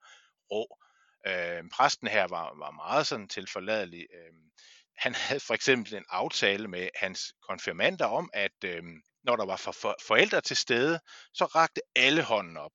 [0.51, 0.79] rå.
[1.27, 4.07] Øh, præsten her var, var meget sådan tilforladelig.
[4.15, 4.33] Øh,
[4.97, 8.83] han havde for eksempel en aftale med hans konfirmander om, at øh,
[9.25, 11.01] når der var for, for, forældre til stede,
[11.35, 12.73] så rakte alle hånden op,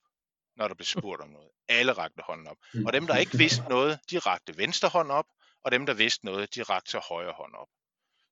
[0.61, 1.49] når der blev spurgt om noget.
[1.67, 2.57] Alle rakte hånden op.
[2.85, 5.25] Og dem, der ikke vidste noget, de rakte venstre hånd op,
[5.63, 7.67] og dem, der vidste noget, de rakte højre hånd op.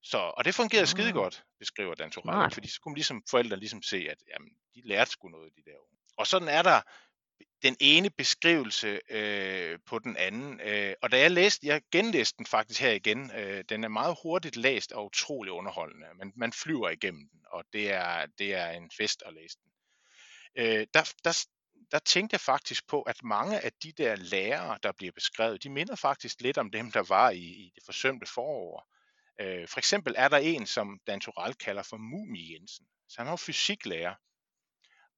[0.03, 1.13] Så, og det fungerede skide ah.
[1.13, 5.11] godt, beskriver Dan Torell, fordi så kunne ligesom, forældrene ligesom se, at jamen, de lærte
[5.11, 5.97] sgu noget, de der unge.
[6.17, 6.81] Og sådan er der
[7.61, 10.61] den ene beskrivelse øh, på den anden.
[10.61, 14.17] Øh, og da jeg læste, jeg genlæste den faktisk her igen, øh, den er meget
[14.23, 16.07] hurtigt læst og utrolig underholdende.
[16.15, 19.71] Man, man flyver igennem den, og det er, det er en fest at læse den.
[20.55, 21.45] Øh, der, der,
[21.91, 25.69] der tænkte jeg faktisk på, at mange af de der lærere, der bliver beskrevet, de
[25.69, 28.88] minder faktisk lidt om dem, der var i, i det forsømte forår.
[29.41, 32.88] Øh, for eksempel er der en, som Dan Tural kalder for Mumi Jensen.
[33.10, 34.15] Så han var fysiklærer.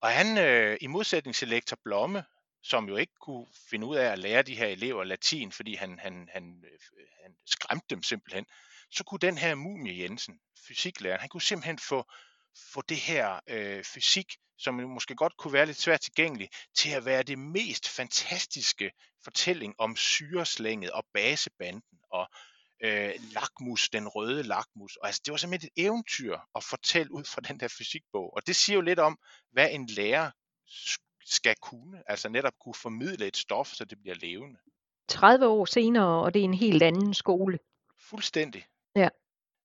[0.02, 2.24] Og han, øh, i modsætning til lektor Blomme,
[2.64, 6.00] som jo ikke kunne finde ud af at lære de her elever latin, fordi han,
[6.00, 8.46] han, han, øh, han skræmte dem simpelthen,
[8.92, 12.12] så kunne den her Mumie Jensen, fysiklæreren, han kunne simpelthen få,
[12.74, 17.06] få det her øh, fysik, som måske godt kunne være lidt svært tilgængelig, til at
[17.06, 18.92] være det mest fantastiske
[19.24, 22.28] fortælling om syreslænget og basebanden og
[22.84, 24.96] øh, lakmus, den røde lakmus.
[24.96, 28.34] Og altså, det var simpelthen et eventyr at fortælle ud fra den der fysikbog.
[28.34, 29.20] Og det siger jo lidt om,
[29.52, 30.32] hvad en lærer
[31.26, 34.60] skal kunne, altså netop kunne formidle et stof, så det bliver levende.
[35.08, 37.60] 30 år senere, og det er en helt anden skole.
[38.00, 38.66] Fuldstændig.
[38.96, 39.10] Ja.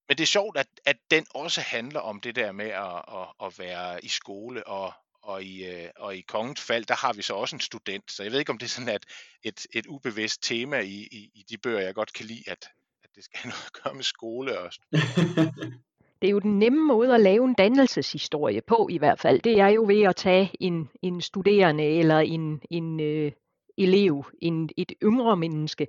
[0.09, 3.47] Men det er sjovt, at, at den også handler om det der med at, at,
[3.47, 4.93] at være i skole og,
[5.23, 8.13] og i, øh, og i kongens fald, der har vi så også en student.
[8.13, 9.05] Så jeg ved ikke, om det er sådan at
[9.43, 12.69] et, et ubevidst tema i, i, i de bøger, jeg godt kan lide, at,
[13.05, 14.73] at det skal have noget at gøre med skole og
[16.23, 19.41] Det er jo den nemme måde at lave en dannelseshistorie på i hvert fald.
[19.41, 23.33] Det er jo ved at tage en, en studerende eller en, en øh,
[23.79, 25.89] elev, en, et yngre menneske,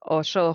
[0.00, 0.54] og så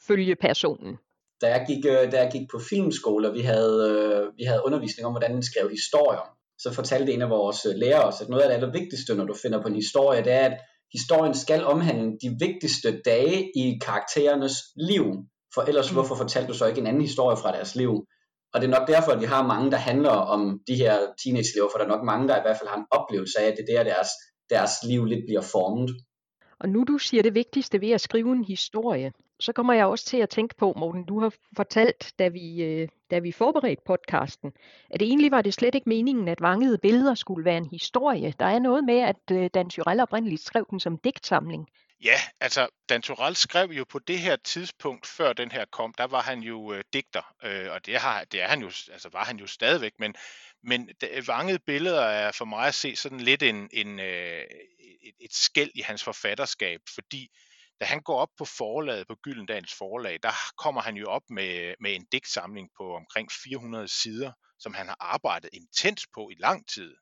[0.00, 0.98] følge personen.
[1.40, 4.62] Da jeg gik, øh, da jeg gik på filmskole, og vi havde, øh, vi havde
[4.64, 6.24] undervisning om, hvordan man skrev historier,
[6.58, 9.34] så fortalte en af vores øh, lærere os, at noget af det allervigtigste, når du
[9.42, 10.58] finder på en historie, det er, at
[10.92, 15.04] historien skal omhandle de vigtigste dage i karakterernes liv.
[15.54, 15.94] For ellers, mm.
[15.94, 18.06] hvorfor fortalte du så ikke en anden historie fra deres liv?
[18.52, 21.68] Og det er nok derfor, at vi har mange, der handler om de her teenage-elever,
[21.70, 23.74] for der er nok mange, der i hvert fald har en oplevelse af, at det
[23.74, 24.08] er der, deres,
[24.50, 25.90] deres liv lidt bliver formet.
[26.60, 30.04] Og nu du siger det vigtigste ved at skrive en historie, så kommer jeg også
[30.04, 34.52] til at tænke på, Morten, du har fortalt, da vi, øh, da vi forberedte podcasten,
[34.90, 38.34] at egentlig var det slet ikke meningen, at vangede billeder skulle være en historie.
[38.40, 41.68] Der er noget med, at øh, Dan Tyrell oprindeligt skrev den som digtsamling.
[42.04, 46.06] Ja, altså Dan Tyrell skrev jo på det her tidspunkt, før den her kom, der
[46.06, 49.24] var han jo øh, digter, øh, og det, har, det er han jo, altså var
[49.24, 50.14] han jo stadigvæk, men,
[50.62, 50.90] men
[51.26, 54.42] vangede billeder er for mig at se sådan lidt en, en, øh,
[55.02, 57.30] et, et skæld i hans forfatterskab, fordi
[57.80, 61.74] da han går op på forlaget, på Gyldendals forlag, der kommer han jo op med,
[61.80, 66.68] med en digtsamling på omkring 400 sider, som han har arbejdet intens på i lang
[66.68, 66.94] tid.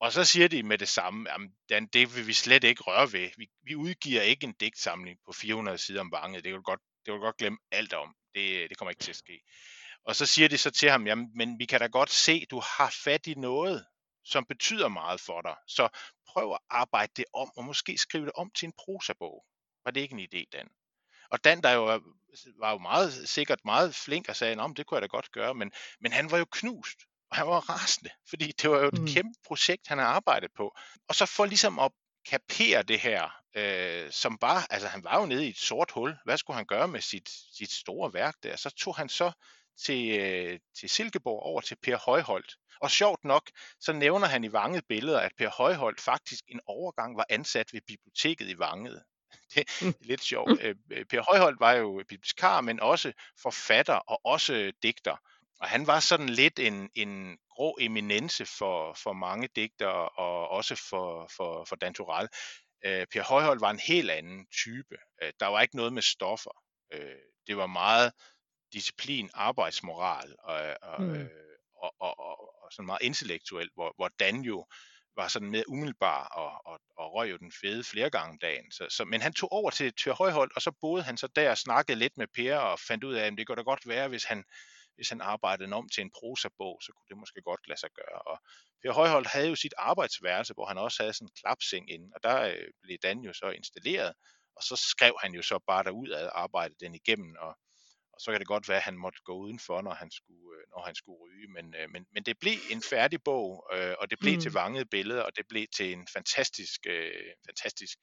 [0.00, 1.30] Og så siger de med det samme,
[1.70, 3.30] at det vil vi slet ikke røre ved.
[3.36, 6.36] Vi, vi udgiver ikke en digtsamling på 400 sider om Vange.
[6.36, 8.14] Det kan du godt, det kan du godt glemme alt om.
[8.34, 9.40] Det, det kommer ikke til at ske.
[10.04, 12.50] Og så siger de så til ham, jamen, men vi kan da godt se, at
[12.50, 13.86] du har fat i noget,
[14.24, 15.56] som betyder meget for dig.
[15.66, 15.88] Så
[16.28, 19.44] prøv at arbejde det om, og måske skrive det om til en prosabog.
[19.86, 20.68] Var det ikke en idé, Dan?
[21.30, 22.00] Og Dan, der jo
[22.58, 25.54] var jo meget sikkert meget flink og sagde, at det kunne jeg da godt gøre,
[25.54, 26.98] men, men han var jo knust.
[27.30, 29.06] Og han var rasende, fordi det var jo et mm.
[29.06, 30.76] kæmpe projekt, han havde arbejdet på.
[31.08, 31.92] Og så for ligesom at
[32.26, 36.16] kapere det her, øh, som var, altså han var jo nede i et sort hul.
[36.24, 38.56] Hvad skulle han gøre med sit, sit store værk der?
[38.56, 39.32] Så tog han så
[39.84, 42.56] til, øh, til Silkeborg over til Per Højholdt.
[42.80, 47.16] Og sjovt nok, så nævner han i Vanget billeder, at Per Højholdt faktisk en overgang
[47.16, 49.02] var ansat ved biblioteket i Vanget.
[49.54, 50.60] Det er lidt sjovt.
[50.62, 50.74] Øh,
[51.10, 55.16] per Højholdt var jo bibliotekar, men også forfatter og også digter.
[55.60, 60.86] Og han var sådan lidt en, en grå eminence for, for mange digtere, og også
[60.90, 62.28] for, for, for Dan Tural.
[62.84, 64.96] Øh, per Højhold var en helt anden type.
[65.22, 66.62] Øh, der var ikke noget med stoffer.
[66.92, 68.12] Øh, det var meget
[68.72, 71.14] disciplin, arbejdsmoral og, og, mm.
[71.14, 71.30] øh,
[71.76, 74.66] og, og, og, og sådan meget intellektuelt, hvor, hvor Dan jo
[75.16, 78.72] var sådan mere umiddelbar og, og, og røg jo den fede flere gange om dagen.
[78.72, 81.58] Så, så, men han tog over til, Tørhøjhold, og så boede han så der og
[81.58, 84.24] snakkede lidt med Per og fandt ud af, at det kunne da godt være, hvis
[84.24, 84.44] han,
[84.94, 88.22] hvis han arbejdede om til en prosabog, så kunne det måske godt lade sig gøre.
[88.22, 88.38] Og
[88.82, 92.22] Per Højhold havde jo sit arbejdsværelse, hvor han også havde sådan en klapseng inde, og
[92.22, 94.12] der øh, blev Dan jo så installeret,
[94.56, 97.58] og så skrev han jo så bare derud af arbejdet den igennem, og,
[98.16, 100.64] og så kan det godt være, at han måtte gå udenfor, når han skulle, øh,
[100.70, 104.10] når han skulle ryge, men, øh, men, men det blev en færdig bog, øh, og
[104.10, 104.40] det blev mm.
[104.40, 107.98] til vangede billeder, og det blev til en fantastisk, øh, fantastisk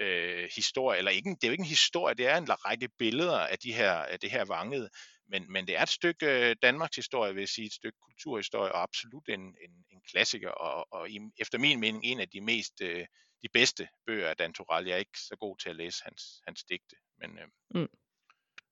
[0.00, 3.38] øh, historie, eller ikke, det er jo ikke en historie, det er en række billeder
[3.38, 4.90] af, de her, af det her vangede,
[5.28, 8.82] men, men det er et stykke Danmarks historie, vil jeg sige, et stykke kulturhistorie, og
[8.82, 12.80] absolut en, en, en klassiker, og, og i, efter min mening en af de mest,
[12.80, 13.06] øh,
[13.42, 14.86] de bedste bøger af Dan Torell.
[14.86, 17.38] Jeg er ikke så god til at læse hans, hans digte, men...
[17.38, 17.88] Øh, mm.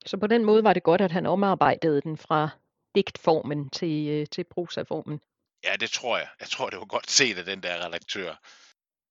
[0.07, 2.49] Så på den måde var det godt, at han omarbejdede den fra
[2.95, 5.21] digtformen til, øh, til prosaformen.
[5.64, 6.29] Ja, det tror jeg.
[6.40, 8.35] Jeg tror, det var godt set af den der redaktør.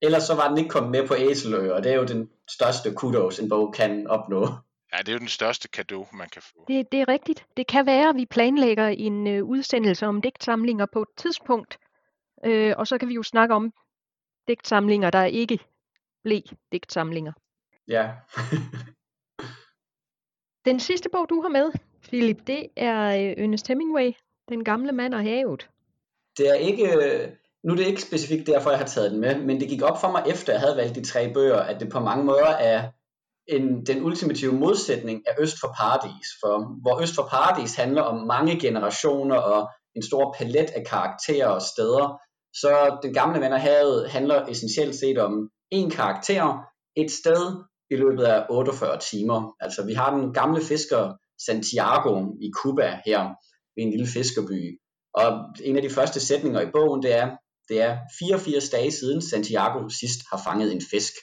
[0.01, 2.93] Ellers så var den ikke kommet med på Æselø, og det er jo den største
[2.93, 4.47] kudos, en bog kan opnå.
[4.93, 6.65] Ja, det er jo den største gave, man kan få.
[6.67, 7.45] Det, det er rigtigt.
[7.58, 11.77] Det kan være, at vi planlægger en øh, udsendelse om digtsamlinger på et tidspunkt,
[12.45, 13.73] øh, og så kan vi jo snakke om
[14.47, 15.60] digtsamlinger, der ikke
[16.23, 17.34] blev digtsamlinger.
[17.88, 18.12] Ja.
[20.65, 21.71] Den sidste bog, du har med,
[22.04, 24.12] Philip, det er øh, Ernest Hemingway,
[24.49, 25.69] Den gamle mand og havet.
[26.38, 26.86] Det er ikke,
[27.63, 30.02] nu er det ikke specifikt derfor, jeg har taget den med, men det gik op
[30.02, 32.89] for mig, efter jeg havde valgt de tre bøger, at det på mange måder er
[33.47, 36.28] en, den ultimative modsætning af Øst for Paradis.
[36.41, 41.47] For hvor Øst for Paradis handler om mange generationer og en stor palet af karakterer
[41.47, 42.19] og steder,
[42.54, 47.95] så Den gamle mand og havet handler essentielt set om en karakter, et sted i
[47.95, 49.56] løbet af 48 timer.
[49.60, 51.13] Altså vi har den gamle fisker
[51.45, 53.21] Santiago i Cuba her,
[53.75, 54.79] ved en lille fiskerby.
[55.13, 55.27] Og
[55.63, 57.27] en af de første sætninger i bogen, det er,
[57.69, 61.13] det er 84 dage siden Santiago sidst har fanget en fisk.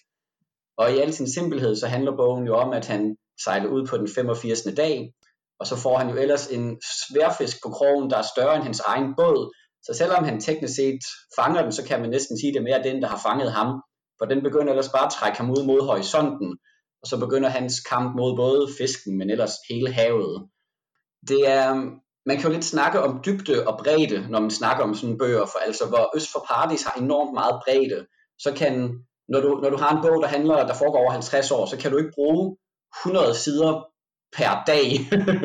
[0.78, 3.96] Og i al sin simpelhed, så handler bogen jo om, at han sejler ud på
[3.96, 4.62] den 85.
[4.76, 5.12] dag,
[5.60, 8.80] og så får han jo ellers en sværfisk på krogen, der er større end hans
[8.80, 9.54] egen båd.
[9.82, 11.00] Så selvom han teknisk set
[11.38, 13.82] fanger den, så kan man næsten sige, det er mere den, der har fanget ham.
[14.20, 16.58] For den begynder ellers bare at trække ham ud mod horisonten,
[17.02, 20.48] og så begynder hans kamp mod både fisken, men ellers hele havet.
[21.28, 21.74] Det er,
[22.26, 25.46] man kan jo lidt snakke om dybde og bredde, når man snakker om sådan bøger,
[25.46, 28.06] for altså hvor Øst for Paradis har enormt meget bredde,
[28.38, 28.74] så kan,
[29.28, 31.76] når du, når du har en bog, der handler, der foregår over 50 år, så
[31.78, 32.56] kan du ikke bruge
[33.04, 33.72] 100 sider
[34.36, 34.86] per dag.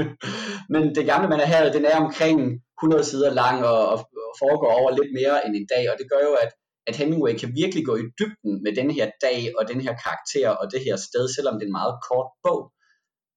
[0.74, 2.38] Men det gamle man er her, den er omkring
[2.80, 3.98] 100 sider lang og, og
[4.44, 6.52] foregår over lidt mere end en dag, og det gør jo, at
[6.88, 10.50] at Hemingway kan virkelig gå i dybden med den her dag og den her karakter
[10.50, 12.72] og det her sted, selvom det er en meget kort bog.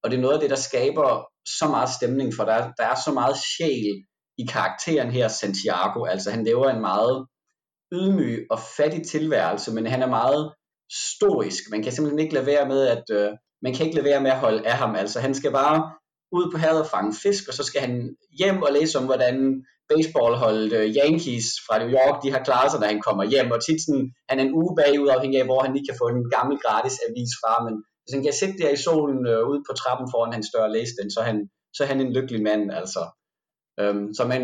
[0.03, 1.25] Og det er noget af det, der skaber
[1.59, 3.97] så meget stemning, for der, der er så meget sjæl
[4.39, 6.05] i karakteren her, Santiago.
[6.05, 7.27] Altså han lever en meget
[7.93, 10.53] ydmyg og fattig tilværelse, men han er meget
[10.93, 11.63] stoisk.
[11.71, 13.31] Man kan simpelthen ikke lade være med at, øh,
[13.63, 14.95] man kan ikke lade være med at holde af ham.
[14.95, 15.93] Altså han skal bare
[16.33, 19.65] ud på havet og fange fisk, og så skal han hjem og læse om, hvordan
[19.93, 23.61] baseballholdet uh, Yankees fra New York, de har klaret sig, da han kommer hjem, og
[23.67, 26.31] tit sådan, han er en uge bagud, afhængig af, hvor han lige kan få en
[26.37, 29.73] gammel gratis avis fra, men hvis han kan sidde der i solen uh, ude på
[29.81, 31.39] trappen foran hans dør og læse den, så er han,
[31.75, 33.03] så er han en lykkelig mand, altså.
[33.83, 34.43] Um, så man,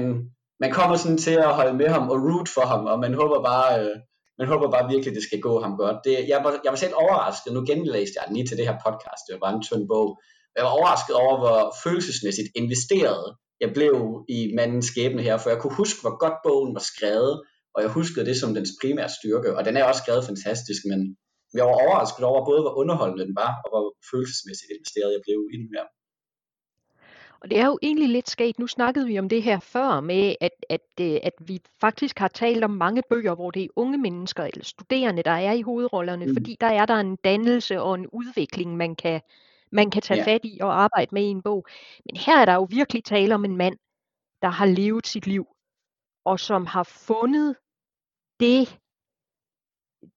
[0.63, 3.39] man kommer sådan til at holde med ham og root for ham, og man håber
[3.51, 3.97] bare, uh,
[4.39, 5.99] man håber bare virkelig, det skal gå ham godt.
[6.05, 8.77] Det, jeg, var, jeg var selv overrasket, nu genlæste jeg den lige til det her
[8.87, 10.09] podcast, det var bare en tynd bog,
[10.57, 13.25] jeg var overrasket over, hvor følelsesmæssigt investeret
[13.61, 17.35] jeg blev i mandens skæbne her, for jeg kunne huske, hvor godt bogen var skrevet,
[17.75, 21.17] og jeg huskede det som dens primære styrke, og den er også skrevet fantastisk, men
[21.55, 25.39] jeg var overrasket over både, hvor underholdende den var, og hvor følelsesmæssigt investeret jeg blev
[25.55, 25.85] i den her.
[27.45, 28.59] Og det er jo egentlig lidt skægt.
[28.59, 32.29] Nu snakkede vi om det her før med, at, at, øh, at vi faktisk har
[32.29, 36.27] talt om mange bøger, hvor det er unge mennesker eller studerende, der er i hovedrollerne,
[36.27, 36.35] mm.
[36.37, 39.21] fordi der er der en dannelse og en udvikling, man kan,
[39.75, 40.25] man kan tage ja.
[40.25, 41.67] fat i og arbejde med i en bog.
[42.05, 43.79] Men her er der jo virkelig tale om en mand,
[44.43, 45.47] der har levet sit liv,
[46.25, 47.57] og som har fundet
[48.41, 48.79] det,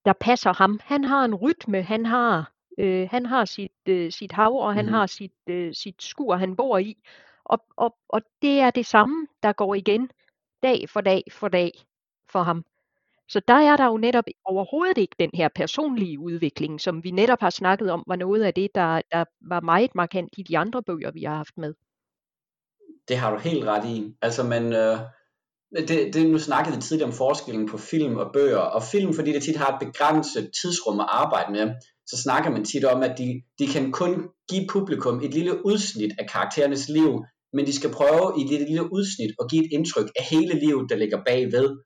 [0.06, 0.80] der passer ham.
[0.84, 4.86] Han har en rytme, han har, øh, han har sit, øh, sit hav, og han
[4.86, 4.92] mm.
[4.92, 6.98] har sit, øh, sit skur, han bor i.
[7.44, 10.10] Og, og, og det er det samme, der går igen
[10.64, 11.72] dag for dag for dag
[12.30, 12.66] for ham.
[13.30, 17.42] Så der er der jo netop overhovedet ikke den her personlige udvikling, som vi netop
[17.42, 20.84] har snakket om, var noget af det, der, der var meget markant i de andre
[20.84, 21.74] bøger, vi har haft med.
[23.08, 24.16] Det har du helt ret i.
[24.22, 24.98] Altså, man, øh,
[25.88, 29.34] det, det, nu snakkede vi tidligere om forskellen på film og bøger, og film, fordi
[29.34, 31.76] det tit har et begrænset tidsrum at arbejde med,
[32.06, 36.12] så snakker man tit om, at de, de kan kun give publikum et lille udsnit
[36.20, 37.24] af karakterernes liv,
[37.54, 40.60] men de skal prøve i et lille, lille udsnit at give et indtryk af hele
[40.60, 41.78] livet, der ligger bagved.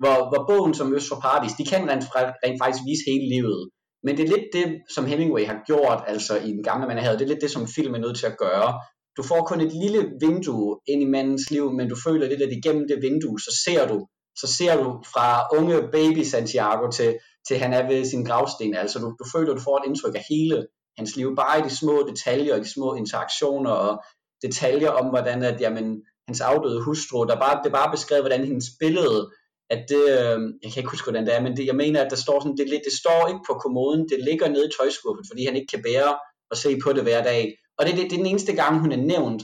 [0.00, 2.04] Hvor, hvor bogen som Øst for Paradis, de kan rent,
[2.44, 3.70] rent faktisk vise hele livet.
[4.04, 7.18] Men det er lidt det, som Hemingway har gjort, altså i den gamle man havde.
[7.18, 8.80] Det er lidt det, som film er nødt til at gøre.
[9.16, 12.52] Du får kun et lille vindue ind i mandens liv, men du føler lidt, at
[12.52, 15.26] igennem det vindue, så ser du, så ser du fra
[15.58, 17.18] unge baby Santiago til,
[17.48, 18.74] til han er ved sin gravsten.
[18.74, 20.66] Altså du, du føler, du får et indtryk af hele
[20.98, 24.04] hans liv, bare i de små detaljer og de små interaktioner og
[24.42, 28.68] detaljer om, hvordan at, jamen, hans afdøde hustru, der bare, det bare beskrevet, hvordan hendes
[28.80, 29.30] billede,
[29.74, 32.10] at det, øh, jeg kan ikke huske, hvordan det er, men det, jeg mener, at
[32.14, 35.42] der står sådan, det, det står ikke på kommoden, det ligger nede i tøjskuffen, fordi
[35.48, 36.12] han ikke kan bære
[36.52, 37.42] at se på det hver dag.
[37.78, 39.42] Og det, det, det er den eneste gang, hun er nævnt.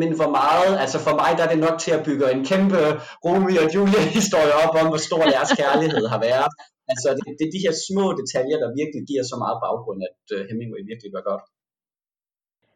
[0.00, 2.80] Men hvor meget, altså for mig, der er det nok til at bygge en kæmpe
[3.24, 6.50] Romeo og Julia historie op om, hvor stor deres kærlighed har været.
[6.92, 10.22] Altså det, det er de her små detaljer, der virkelig giver så meget baggrund, at
[10.34, 11.44] øh, Hemingway virkelig gør godt.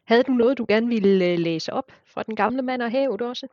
[0.09, 3.21] Havde du noget, du gerne ville øh, læse op fra den gamle mand og havet
[3.31, 3.45] også?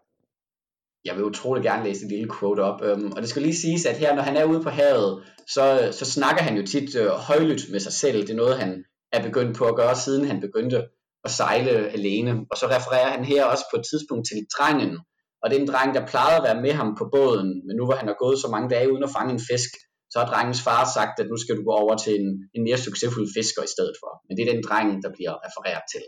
[1.04, 2.82] Jeg vil utrolig gerne læse et lille quote op.
[2.82, 5.24] Øhm, og det skal lige siges, at her, når han er ude på havet,
[5.54, 8.20] så, så snakker han jo tit øh, højlydt med sig selv.
[8.20, 10.88] Det er noget, han er begyndt på at gøre, siden han begyndte
[11.24, 12.32] at sejle alene.
[12.50, 14.98] Og så refererer han her også på et tidspunkt til drengen.
[15.42, 17.84] Og det er en dreng, der plejede at være med ham på båden, men nu
[17.84, 19.70] hvor han har gået så mange dage uden at fange en fisk,
[20.10, 22.78] så har drengens far sagt, at nu skal du gå over til en, en mere
[22.78, 24.10] succesfuld fisker i stedet for.
[24.26, 26.04] Men det er den dreng, der bliver refereret til.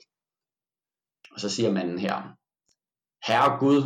[1.34, 2.16] Og så siger manden her,
[3.26, 3.80] Herre Gud,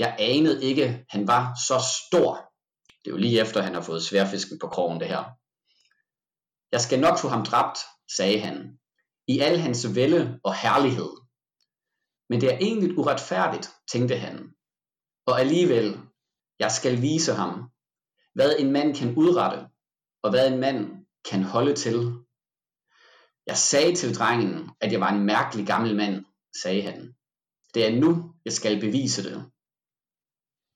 [0.00, 2.52] jeg anede ikke, han var så stor.
[2.88, 5.24] Det er jo lige efter, han har fået sværfisken på krogen det her.
[6.72, 7.78] Jeg skal nok få ham dræbt,
[8.16, 8.78] sagde han,
[9.28, 11.12] i al hans vælde og herlighed.
[12.28, 14.36] Men det er egentlig uretfærdigt, tænkte han.
[15.26, 16.00] Og alligevel,
[16.58, 17.70] jeg skal vise ham,
[18.34, 19.68] hvad en mand kan udrette,
[20.22, 21.98] og hvad en mand kan holde til.
[23.46, 26.24] Jeg sagde til drengen, at jeg var en mærkelig gammel mand,
[26.62, 27.14] sagde han.
[27.74, 29.50] Det er nu, jeg skal bevise det.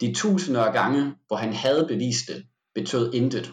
[0.05, 3.53] De tusinder af gange, hvor han havde bevist det, betød intet.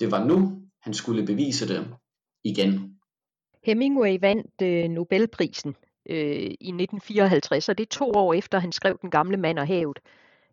[0.00, 1.94] Det var nu, han skulle bevise det
[2.44, 2.98] igen.
[3.64, 5.76] Hemingway vandt øh, Nobelprisen
[6.06, 9.66] øh, i 1954, og det er to år efter, han skrev Den gamle mand og
[9.66, 9.98] havet.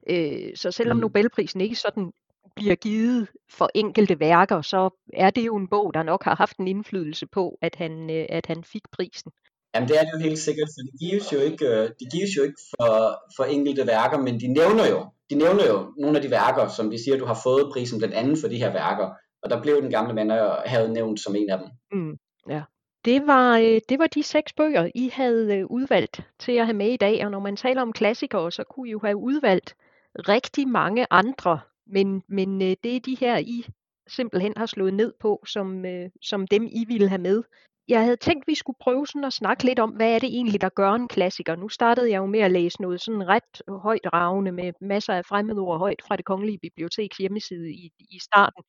[0.10, 1.02] Øh, så selvom mm.
[1.02, 2.12] Nobelprisen ikke sådan
[2.56, 6.58] bliver givet for enkelte værker, så er det jo en bog, der nok har haft
[6.58, 9.32] en indflydelse på, at han, øh, at han fik prisen.
[9.78, 12.38] Jamen det er det jo helt sikkert, for det gives jo ikke, øh, de gives
[12.38, 12.94] jo ikke for,
[13.36, 15.00] for enkelte værker, men de nævner jo,
[15.30, 18.16] de nævner jo nogle af de værker, som de siger, du har fået prisen blandt
[18.16, 19.10] andet for de her værker.
[19.42, 20.32] Og der blev den gamle mand
[20.66, 21.68] havde nævnt som en af dem.
[21.92, 22.18] Mm,
[22.50, 22.62] ja.
[23.06, 26.78] Det var, øh, det var de seks bøger, I havde øh, udvalgt til at have
[26.78, 27.26] med i dag.
[27.26, 29.76] Og når man taler om klassikere, så kunne I jo have udvalgt
[30.16, 31.60] rigtig mange andre.
[31.88, 33.66] Men, men det er de her, I
[34.08, 35.86] simpelthen har slået ned på, som,
[36.22, 37.44] som dem I ville have med
[37.88, 40.30] jeg havde tænkt, at vi skulle prøve sådan at snakke lidt om, hvad er det
[40.30, 41.56] egentlig, der gør en klassiker.
[41.56, 45.26] Nu startede jeg jo med at læse noget sådan ret højt ravne med masser af
[45.26, 48.64] fremmedord højt fra det kongelige biblioteks hjemmeside i, i starten.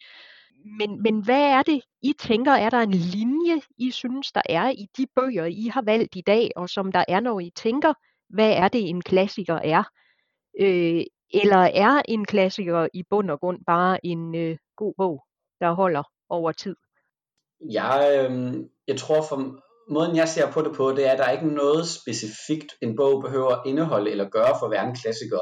[0.78, 4.70] Men, men hvad er det, I tænker, er der en linje, I synes, der er
[4.70, 7.92] i de bøger, I har valgt i dag, og som der er, når I tænker,
[8.28, 9.82] hvad er det, en klassiker er?
[10.60, 15.24] Øh, eller er en klassiker i bund og grund bare en øh, god bog,
[15.60, 16.76] der holder over tid?
[17.70, 18.56] Jeg, øh,
[18.88, 19.54] jeg tror for
[19.90, 22.96] måden jeg ser på det på, det er, at der er ikke noget specifikt, en
[22.96, 25.38] bog behøver at indeholde eller gøre for at være en klassiker.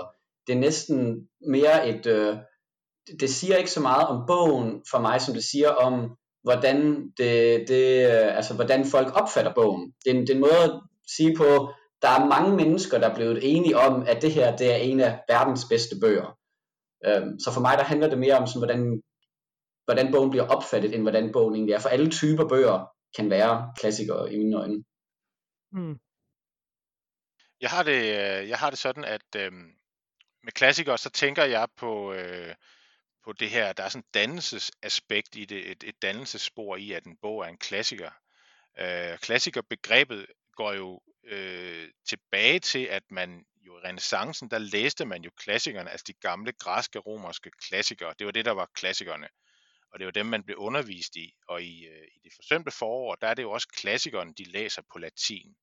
[0.46, 2.36] Det er næsten mere et, øh,
[3.20, 7.64] det siger ikke så meget om bogen for mig, som det siger om, hvordan, det,
[7.68, 9.92] det, øh, altså, hvordan folk opfatter bogen.
[10.04, 10.80] Det er, det er en måde at
[11.16, 14.72] sige på, der er mange mennesker, der er blevet enige om, at det her det
[14.72, 16.36] er en af verdens bedste bøger.
[17.06, 19.02] Øhm, så for mig der handler det mere om, sådan, hvordan
[19.86, 21.78] hvordan bogen bliver opfattet, end hvordan bogen egentlig er.
[21.78, 24.84] For alle typer bøger kan være klassikere i mine øjne.
[25.72, 25.98] Mm.
[27.60, 29.52] Jeg har det, øh, jeg har det sådan, at øh,
[30.42, 32.54] med klassikere, så tænker jeg på, øh,
[33.24, 37.04] på det her, der er sådan et dannelsesaspekt i det, et, et dannelsesspor i, at
[37.04, 38.10] en bog er en klassiker.
[38.78, 40.26] Øh, klassikerbegrebet
[40.56, 45.90] går jo øh, tilbage til, at man jo i renaissancen, der læste man jo klassikerne,
[45.90, 48.14] altså de gamle græske, romerske klassikere.
[48.18, 49.28] Det var det, der var klassikerne
[49.96, 51.34] og det er jo dem, man bliver undervist i.
[51.48, 54.82] Og i, øh, i det forsømte forår, der er det jo også klassikeren, de læser
[54.92, 55.56] på latin.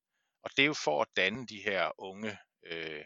[0.43, 3.03] Og det er jo for at danne de her unge øh,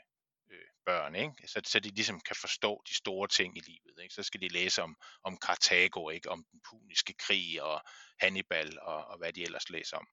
[0.51, 1.33] øh, børn, ikke?
[1.47, 4.03] Så, så de ligesom kan forstå de store ting i livet.
[4.03, 4.13] Ikke?
[4.13, 6.29] Så skal de læse om, om Karthago, ikke?
[6.29, 7.81] om den puniske krig og
[8.19, 10.07] Hannibal og, og hvad de ellers læser om.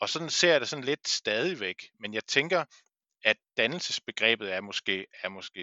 [0.00, 2.64] Og sådan ser jeg det sådan lidt stadigvæk, men jeg tænker,
[3.24, 5.60] at dannelsesbegrebet er måske, er måske,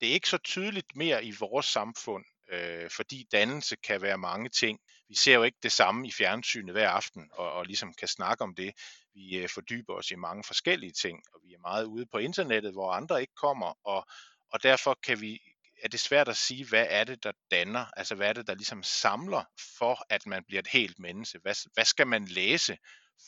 [0.00, 4.48] det er ikke så tydeligt mere i vores samfund, øh, fordi dannelse kan være mange
[4.48, 4.78] ting.
[5.08, 8.44] vi ser jo ikke det samme i fjernsynet hver aften, og, og ligesom kan snakke
[8.44, 8.74] om det.
[9.14, 12.72] Vi øh, fordyber os i mange forskellige ting, og vi er meget ude på internettet,
[12.72, 14.06] hvor andre ikke kommer, og,
[14.52, 15.40] og derfor kan vi,
[15.82, 18.54] er det svært at sige, hvad er det, der danner, altså hvad er det, der
[18.54, 19.44] ligesom samler
[19.78, 21.38] for, at man bliver et helt menneske?
[21.42, 22.78] Hvad, hvad skal man læse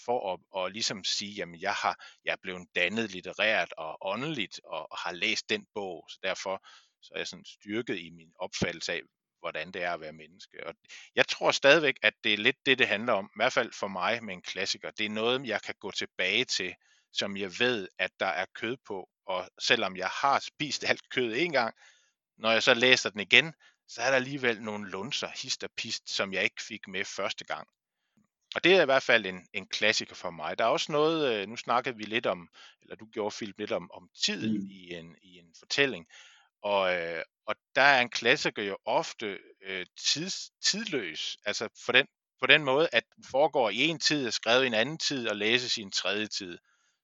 [0.05, 4.61] for at, at ligesom sige, jamen jeg har jeg er blevet dannet litterært og åndeligt,
[4.65, 6.67] og, og har læst den bog, så derfor
[7.05, 9.01] så er jeg sådan styrket i min opfattelse af,
[9.45, 10.67] hvordan det er at være menneske.
[10.67, 10.75] Og
[11.15, 13.89] jeg tror stadigvæk, at det er lidt det, det handler om, i hvert fald for
[13.89, 14.91] mig med en klassiker.
[14.91, 16.75] Det er noget, jeg kan gå tilbage til,
[17.13, 21.35] som jeg ved, at der er kød på, og selvom jeg har spist alt kød
[21.37, 21.75] en gang,
[22.39, 23.55] når jeg så læser den igen,
[23.89, 27.45] så er der alligevel nogle lunser, hist og pist, som jeg ikke fik med første
[27.45, 27.69] gang.
[28.55, 30.59] Og det er i hvert fald en, en klassiker for mig.
[30.59, 32.49] Der er også noget, øh, nu snakkede vi lidt om,
[32.83, 34.69] eller du gjorde Philip lidt om, om tiden mm.
[34.71, 36.07] i, en, i en fortælling.
[36.65, 42.07] Og, øh, og der er en klassiker jo ofte øh, tids, tidløs, altså for den,
[42.41, 45.29] på den måde, at den foregår i en tid, er skrevet i en anden tid
[45.29, 46.59] og læses i en tredje tid,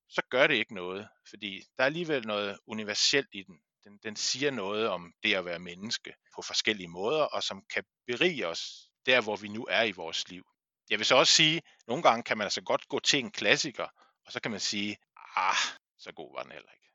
[0.09, 3.61] så gør det ikke noget, fordi der er alligevel noget universelt i den.
[3.85, 7.85] Den, den siger noget om det at være menneske på forskellige måder, og som kan
[8.07, 8.61] berige os
[9.07, 10.45] der, hvor vi nu er i vores liv.
[10.91, 13.31] Jeg vil så også sige, at nogle gange kan man altså godt gå til en
[13.31, 13.89] klassiker,
[14.27, 14.97] og så kan man sige,
[15.37, 15.57] ah,
[15.99, 16.90] så god var den heller ikke.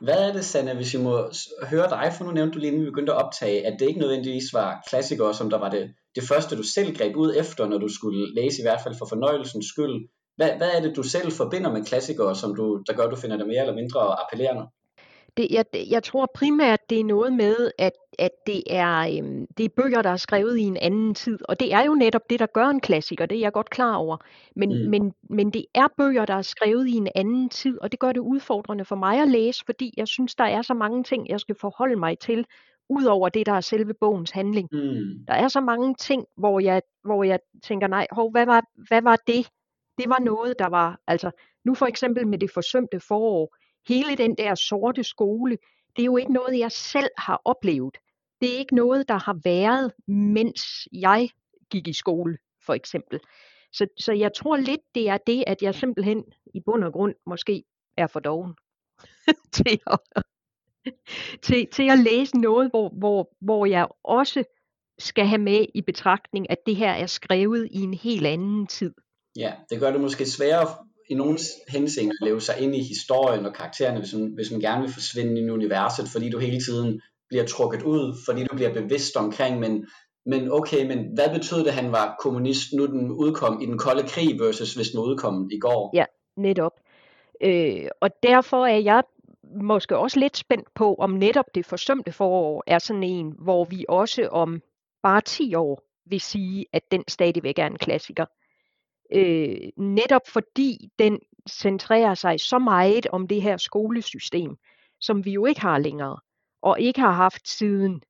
[0.00, 1.30] Hvad er det, Sanna, hvis jeg må
[1.62, 4.00] høre dig, for nu nævnte du lige, inden vi begyndte at optage, at det ikke
[4.00, 7.78] nødvendigvis var klassikere, som der var det, det første, du selv greb ud efter, når
[7.78, 10.08] du skulle læse, i hvert fald for fornøjelsens skyld.
[10.36, 13.36] Hvad, hvad er det, du selv forbinder med klassikere, som du, der gør, du finder
[13.36, 14.64] det mere eller mindre appellerende?
[15.36, 19.64] Det, jeg, jeg tror primært, det er noget med, at, at det, er, øhm, det
[19.64, 21.38] er bøger, der er skrevet i en anden tid.
[21.48, 23.94] Og det er jo netop det, der gør en klassiker, det er jeg godt klar
[23.96, 24.16] over.
[24.56, 24.90] Men, mm.
[24.90, 28.12] men, men det er bøger, der er skrevet i en anden tid, og det gør
[28.12, 31.40] det udfordrende for mig at læse, fordi jeg synes, der er så mange ting, jeg
[31.40, 32.46] skal forholde mig til,
[32.88, 34.68] ud over det, der er selve bogens handling.
[34.72, 35.24] Mm.
[35.28, 39.02] Der er så mange ting, hvor jeg, hvor jeg tænker, nej, hov, hvad, var, hvad
[39.02, 39.48] var det?
[39.98, 41.30] Det var noget, der var, altså,
[41.64, 43.56] nu for eksempel med det forsømte forår,
[43.88, 45.58] hele den der sorte skole,
[45.96, 47.98] det er jo ikke noget, jeg selv har oplevet.
[48.40, 51.30] Det er ikke noget, der har været, mens jeg
[51.70, 53.20] gik i skole, for eksempel.
[53.72, 56.24] Så, så jeg tror lidt, det er det, at jeg simpelthen
[56.54, 57.64] i bund og grund måske
[57.96, 58.54] er for doven
[59.56, 59.98] til, at,
[61.42, 64.44] til, til at læse noget, hvor, hvor, hvor jeg også
[64.98, 68.94] skal have med i betragtning, at det her er skrevet i en helt anden tid.
[69.36, 73.54] Ja, det gør det måske sværere i nogens henseende leve sig ind i historien og
[73.54, 77.46] karaktererne, hvis man, hvis man gerne vil forsvinde i universet, fordi du hele tiden bliver
[77.46, 79.86] trukket ud, fordi du bliver bevidst omkring, men,
[80.26, 83.78] men okay, men hvad betød det, at han var kommunist, nu den udkom i den
[83.78, 85.90] kolde krig, versus hvis den udkom i går?
[85.94, 86.04] Ja,
[86.36, 86.72] netop.
[87.40, 89.02] Øh, og derfor er jeg
[89.62, 93.84] måske også lidt spændt på, om netop det forsømte forår er sådan en, hvor vi
[93.88, 94.60] også om
[95.02, 98.24] bare 10 år vil sige, at den stadigvæk er en klassiker
[99.12, 104.56] øh, netop fordi den centrerer sig så meget om det her skolesystem,
[105.00, 106.18] som vi jo ikke har længere,
[106.62, 108.02] og ikke har haft siden,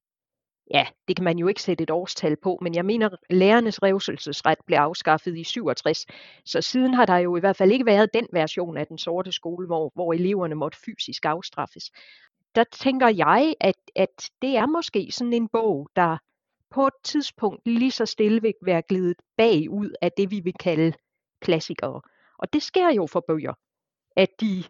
[0.71, 4.59] ja, det kan man jo ikke sætte et årstal på, men jeg mener, lærernes revselsesret
[4.67, 6.07] blev afskaffet i 67,
[6.45, 9.33] så siden har der jo i hvert fald ikke været den version af den sorte
[9.33, 11.91] skole, hvor, hvor eleverne måtte fysisk afstraffes.
[12.55, 16.19] Der tænker jeg, at, at det er måske sådan en bog, der
[16.75, 20.93] på et tidspunkt lige så stille vil være glidet bagud af det, vi vil kalde
[21.41, 22.01] klassikere.
[22.39, 23.53] Og det sker jo for bøger,
[24.17, 24.65] at de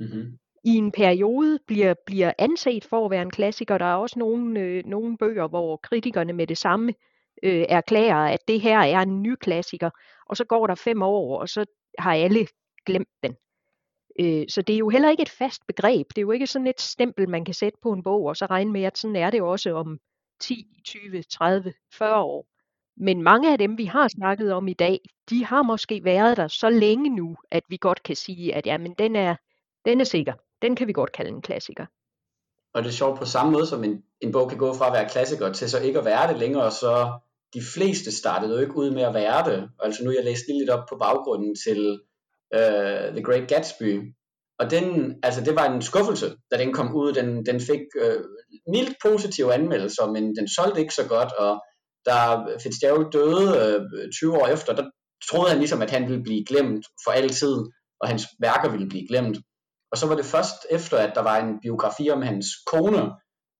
[0.00, 0.38] mm-hmm.
[0.64, 3.78] i en periode bliver, bliver anset for at være en klassiker.
[3.78, 6.94] Der er også nogle, øh, nogle bøger, hvor kritikerne med det samme
[7.42, 9.90] øh, erklærer, at det her er en ny klassiker,
[10.26, 11.64] og så går der fem år, og så
[11.98, 12.46] har alle
[12.86, 13.36] glemt den.
[14.20, 16.06] Øh, så det er jo heller ikke et fast begreb.
[16.08, 18.46] Det er jo ikke sådan et stempel, man kan sætte på en bog, og så
[18.46, 19.98] regne med, at sådan er det også om
[20.40, 22.46] 10, 20, 30, 40 år.
[22.96, 26.48] Men mange af dem, vi har snakket om i dag, de har måske været der
[26.48, 29.36] så længe nu, at vi godt kan sige, at jamen, den, er,
[29.84, 30.32] den er sikker.
[30.62, 31.86] Den kan vi godt kalde en klassiker.
[32.74, 34.92] Og det er sjovt på samme måde, som en, en bog kan gå fra at
[34.92, 37.18] være klassiker til så ikke at være det længere, så
[37.54, 39.70] de fleste startede jo ikke ud med at være det.
[39.80, 42.00] Altså nu jeg læst lidt op på baggrunden til
[42.54, 44.14] uh, The Great Gatsby,
[44.60, 47.12] og den, altså det var en skuffelse, da den kom ud.
[47.12, 48.24] Den, den fik øh,
[48.72, 51.62] mildt positive anmeldelser, men den solgte ikke så godt, og
[52.06, 52.14] da
[52.62, 53.46] Fitzgerald døde
[54.04, 54.90] øh, 20 år efter, der
[55.30, 57.56] troede han ligesom, at han ville blive glemt for altid,
[58.00, 59.38] og hans værker ville blive glemt.
[59.92, 63.02] Og så var det først efter, at der var en biografi om hans kone,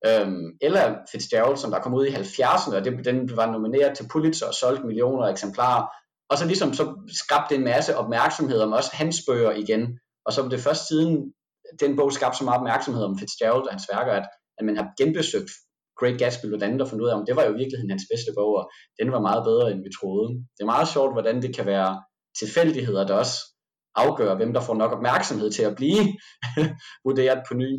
[0.06, 4.08] øhm, Ella Fitzgerald, som der kom ud i 70'erne, og det, den var nomineret til
[4.12, 5.86] Pulitzer og solgte millioner af eksemplarer.
[6.30, 6.84] Og så ligesom så
[7.22, 9.98] skabte en masse opmærksomhed om også hans bøger igen.
[10.28, 11.12] Og så var det først siden
[11.80, 14.26] den bog skabte så meget opmærksomhed om Fitzgerald og hans værker, at,
[14.58, 15.50] at man har genbesøgt
[15.98, 18.52] Great Gatsby, hvordan der fundet ud af, om det var jo virkelig hans bedste bog,
[18.60, 18.70] og
[19.00, 20.28] den var meget bedre, end vi troede.
[20.54, 22.02] Det er meget sjovt, hvordan det kan være
[22.40, 23.36] tilfældigheder, der også
[23.94, 26.04] afgør, hvem der får nok opmærksomhed til at blive
[27.06, 27.72] vurderet på ny.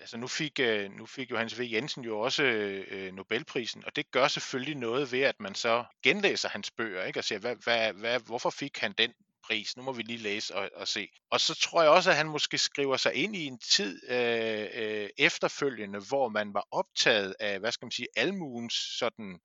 [0.00, 1.62] Altså nu fik, øh, nu fik Johannes V.
[1.72, 6.48] Jensen jo også øh, Nobelprisen, og det gør selvfølgelig noget ved, at man så genlæser
[6.48, 7.20] hans bøger, ikke?
[7.20, 9.12] og siger, hvad, hvad, hvad, hvorfor fik han den
[9.46, 9.76] pris?
[9.76, 11.08] Nu må vi lige læse og, og se.
[11.30, 14.66] Og så tror jeg også, at han måske skriver sig ind i en tid øh,
[14.74, 19.40] øh, efterfølgende, hvor man var optaget af, hvad skal man sige, almuens sådan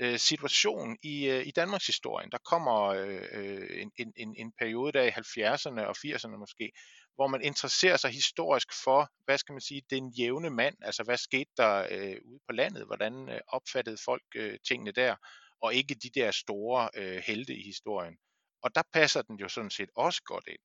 [0.00, 2.28] øh, situation i, øh, i Danmarks historie.
[2.32, 6.72] Der kommer øh, øh en, en, en periode der i 70'erne og 80'erne måske,
[7.14, 11.16] hvor man interesserer sig historisk for, hvad skal man sige, den jævne mand, altså hvad
[11.16, 15.16] skete der øh, ude på landet, hvordan øh, opfattede folk øh, tingene der,
[15.62, 18.16] og ikke de der store øh, helte i historien.
[18.62, 20.58] Og der passer den jo sådan set også godt ind.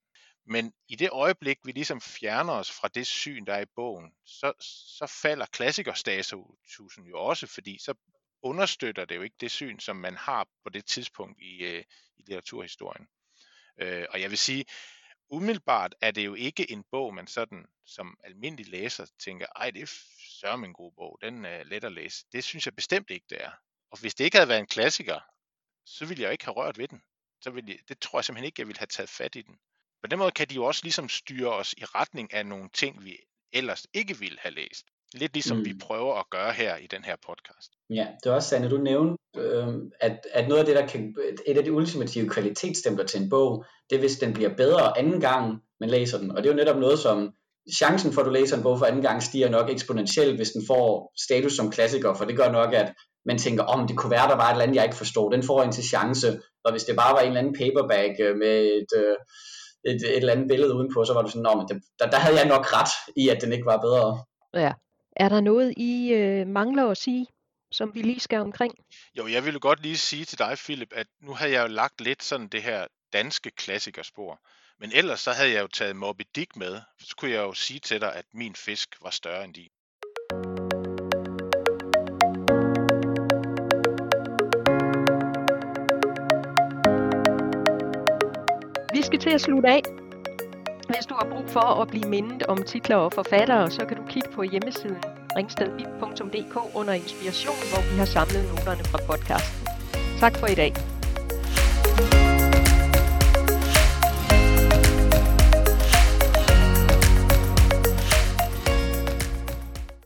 [0.45, 4.11] Men i det øjeblik, vi ligesom fjerner os fra det syn, der er i bogen,
[4.25, 4.53] så,
[4.97, 7.93] så falder klassikerstatusen jo også, fordi så
[8.41, 11.83] understøtter det jo ikke det syn, som man har på det tidspunkt i, øh,
[12.17, 13.07] i litteraturhistorien.
[13.81, 14.65] Øh, og jeg vil sige,
[15.29, 19.81] umiddelbart er det jo ikke en bog, man sådan som almindelig læser tænker, ej, det
[19.81, 19.91] er
[20.39, 22.25] sørme en god bog, den er let at læse.
[22.31, 23.51] Det synes jeg bestemt ikke, det er.
[23.91, 25.19] Og hvis det ikke havde været en klassiker,
[25.85, 27.01] så ville jeg ikke have rørt ved den.
[27.41, 29.55] Så ville jeg, det tror jeg simpelthen ikke, jeg ville have taget fat i den.
[30.03, 33.05] På den måde kan de jo også ligesom styre os i retning af nogle ting,
[33.05, 33.17] vi
[33.53, 34.85] ellers ikke ville have læst.
[35.13, 35.65] Lidt ligesom mm.
[35.65, 37.71] vi prøver at gøre her i den her podcast.
[37.89, 39.67] Ja, det er også Sanne, du nævnte, øh,
[39.99, 41.15] at, at noget af det, der kan,
[41.47, 45.21] et af de ultimative kvalitetsstempler til en bog, det er, hvis den bliver bedre anden
[45.21, 46.31] gang, man læser den.
[46.31, 47.33] Og det er jo netop noget, som
[47.75, 50.63] chancen for, at du læser en bog for anden gang, stiger nok eksponentielt, hvis den
[50.67, 52.93] får status som klassiker, for det gør nok, at
[53.27, 55.31] man tænker, om oh, det kunne være, der var et eller andet, jeg ikke forstod.
[55.31, 58.35] Den får en til chance, og hvis det bare var en eller anden paperback øh,
[58.37, 59.15] med et, øh,
[59.91, 62.37] et, et eller andet billede udenpå, så var du sådan, men det, der, der havde
[62.37, 64.23] jeg nok ret i, at den ikke var bedre.
[64.53, 64.73] Ja.
[65.15, 67.27] Er der noget, I øh, mangler at sige,
[67.71, 68.73] som vi lige skal omkring?
[69.17, 72.01] Jo, jeg ville godt lige sige til dig, Philip, at nu har jeg jo lagt
[72.01, 74.39] lidt sådan det her danske klassikerspor.
[74.79, 76.81] Men ellers så havde jeg jo taget Moby Dick med.
[76.99, 79.69] Så kunne jeg jo sige til dig, at min fisk var større end din.
[89.27, 89.81] Til at slutte af.
[90.87, 94.03] Hvis du har brug for at blive mindet om titler og forfattere, så kan du
[94.09, 95.03] kigge på hjemmesiden
[95.37, 99.67] ringstedbib.dk under inspiration, hvor vi har samlet noterne fra podcasten.
[100.19, 100.96] Tak for i dag.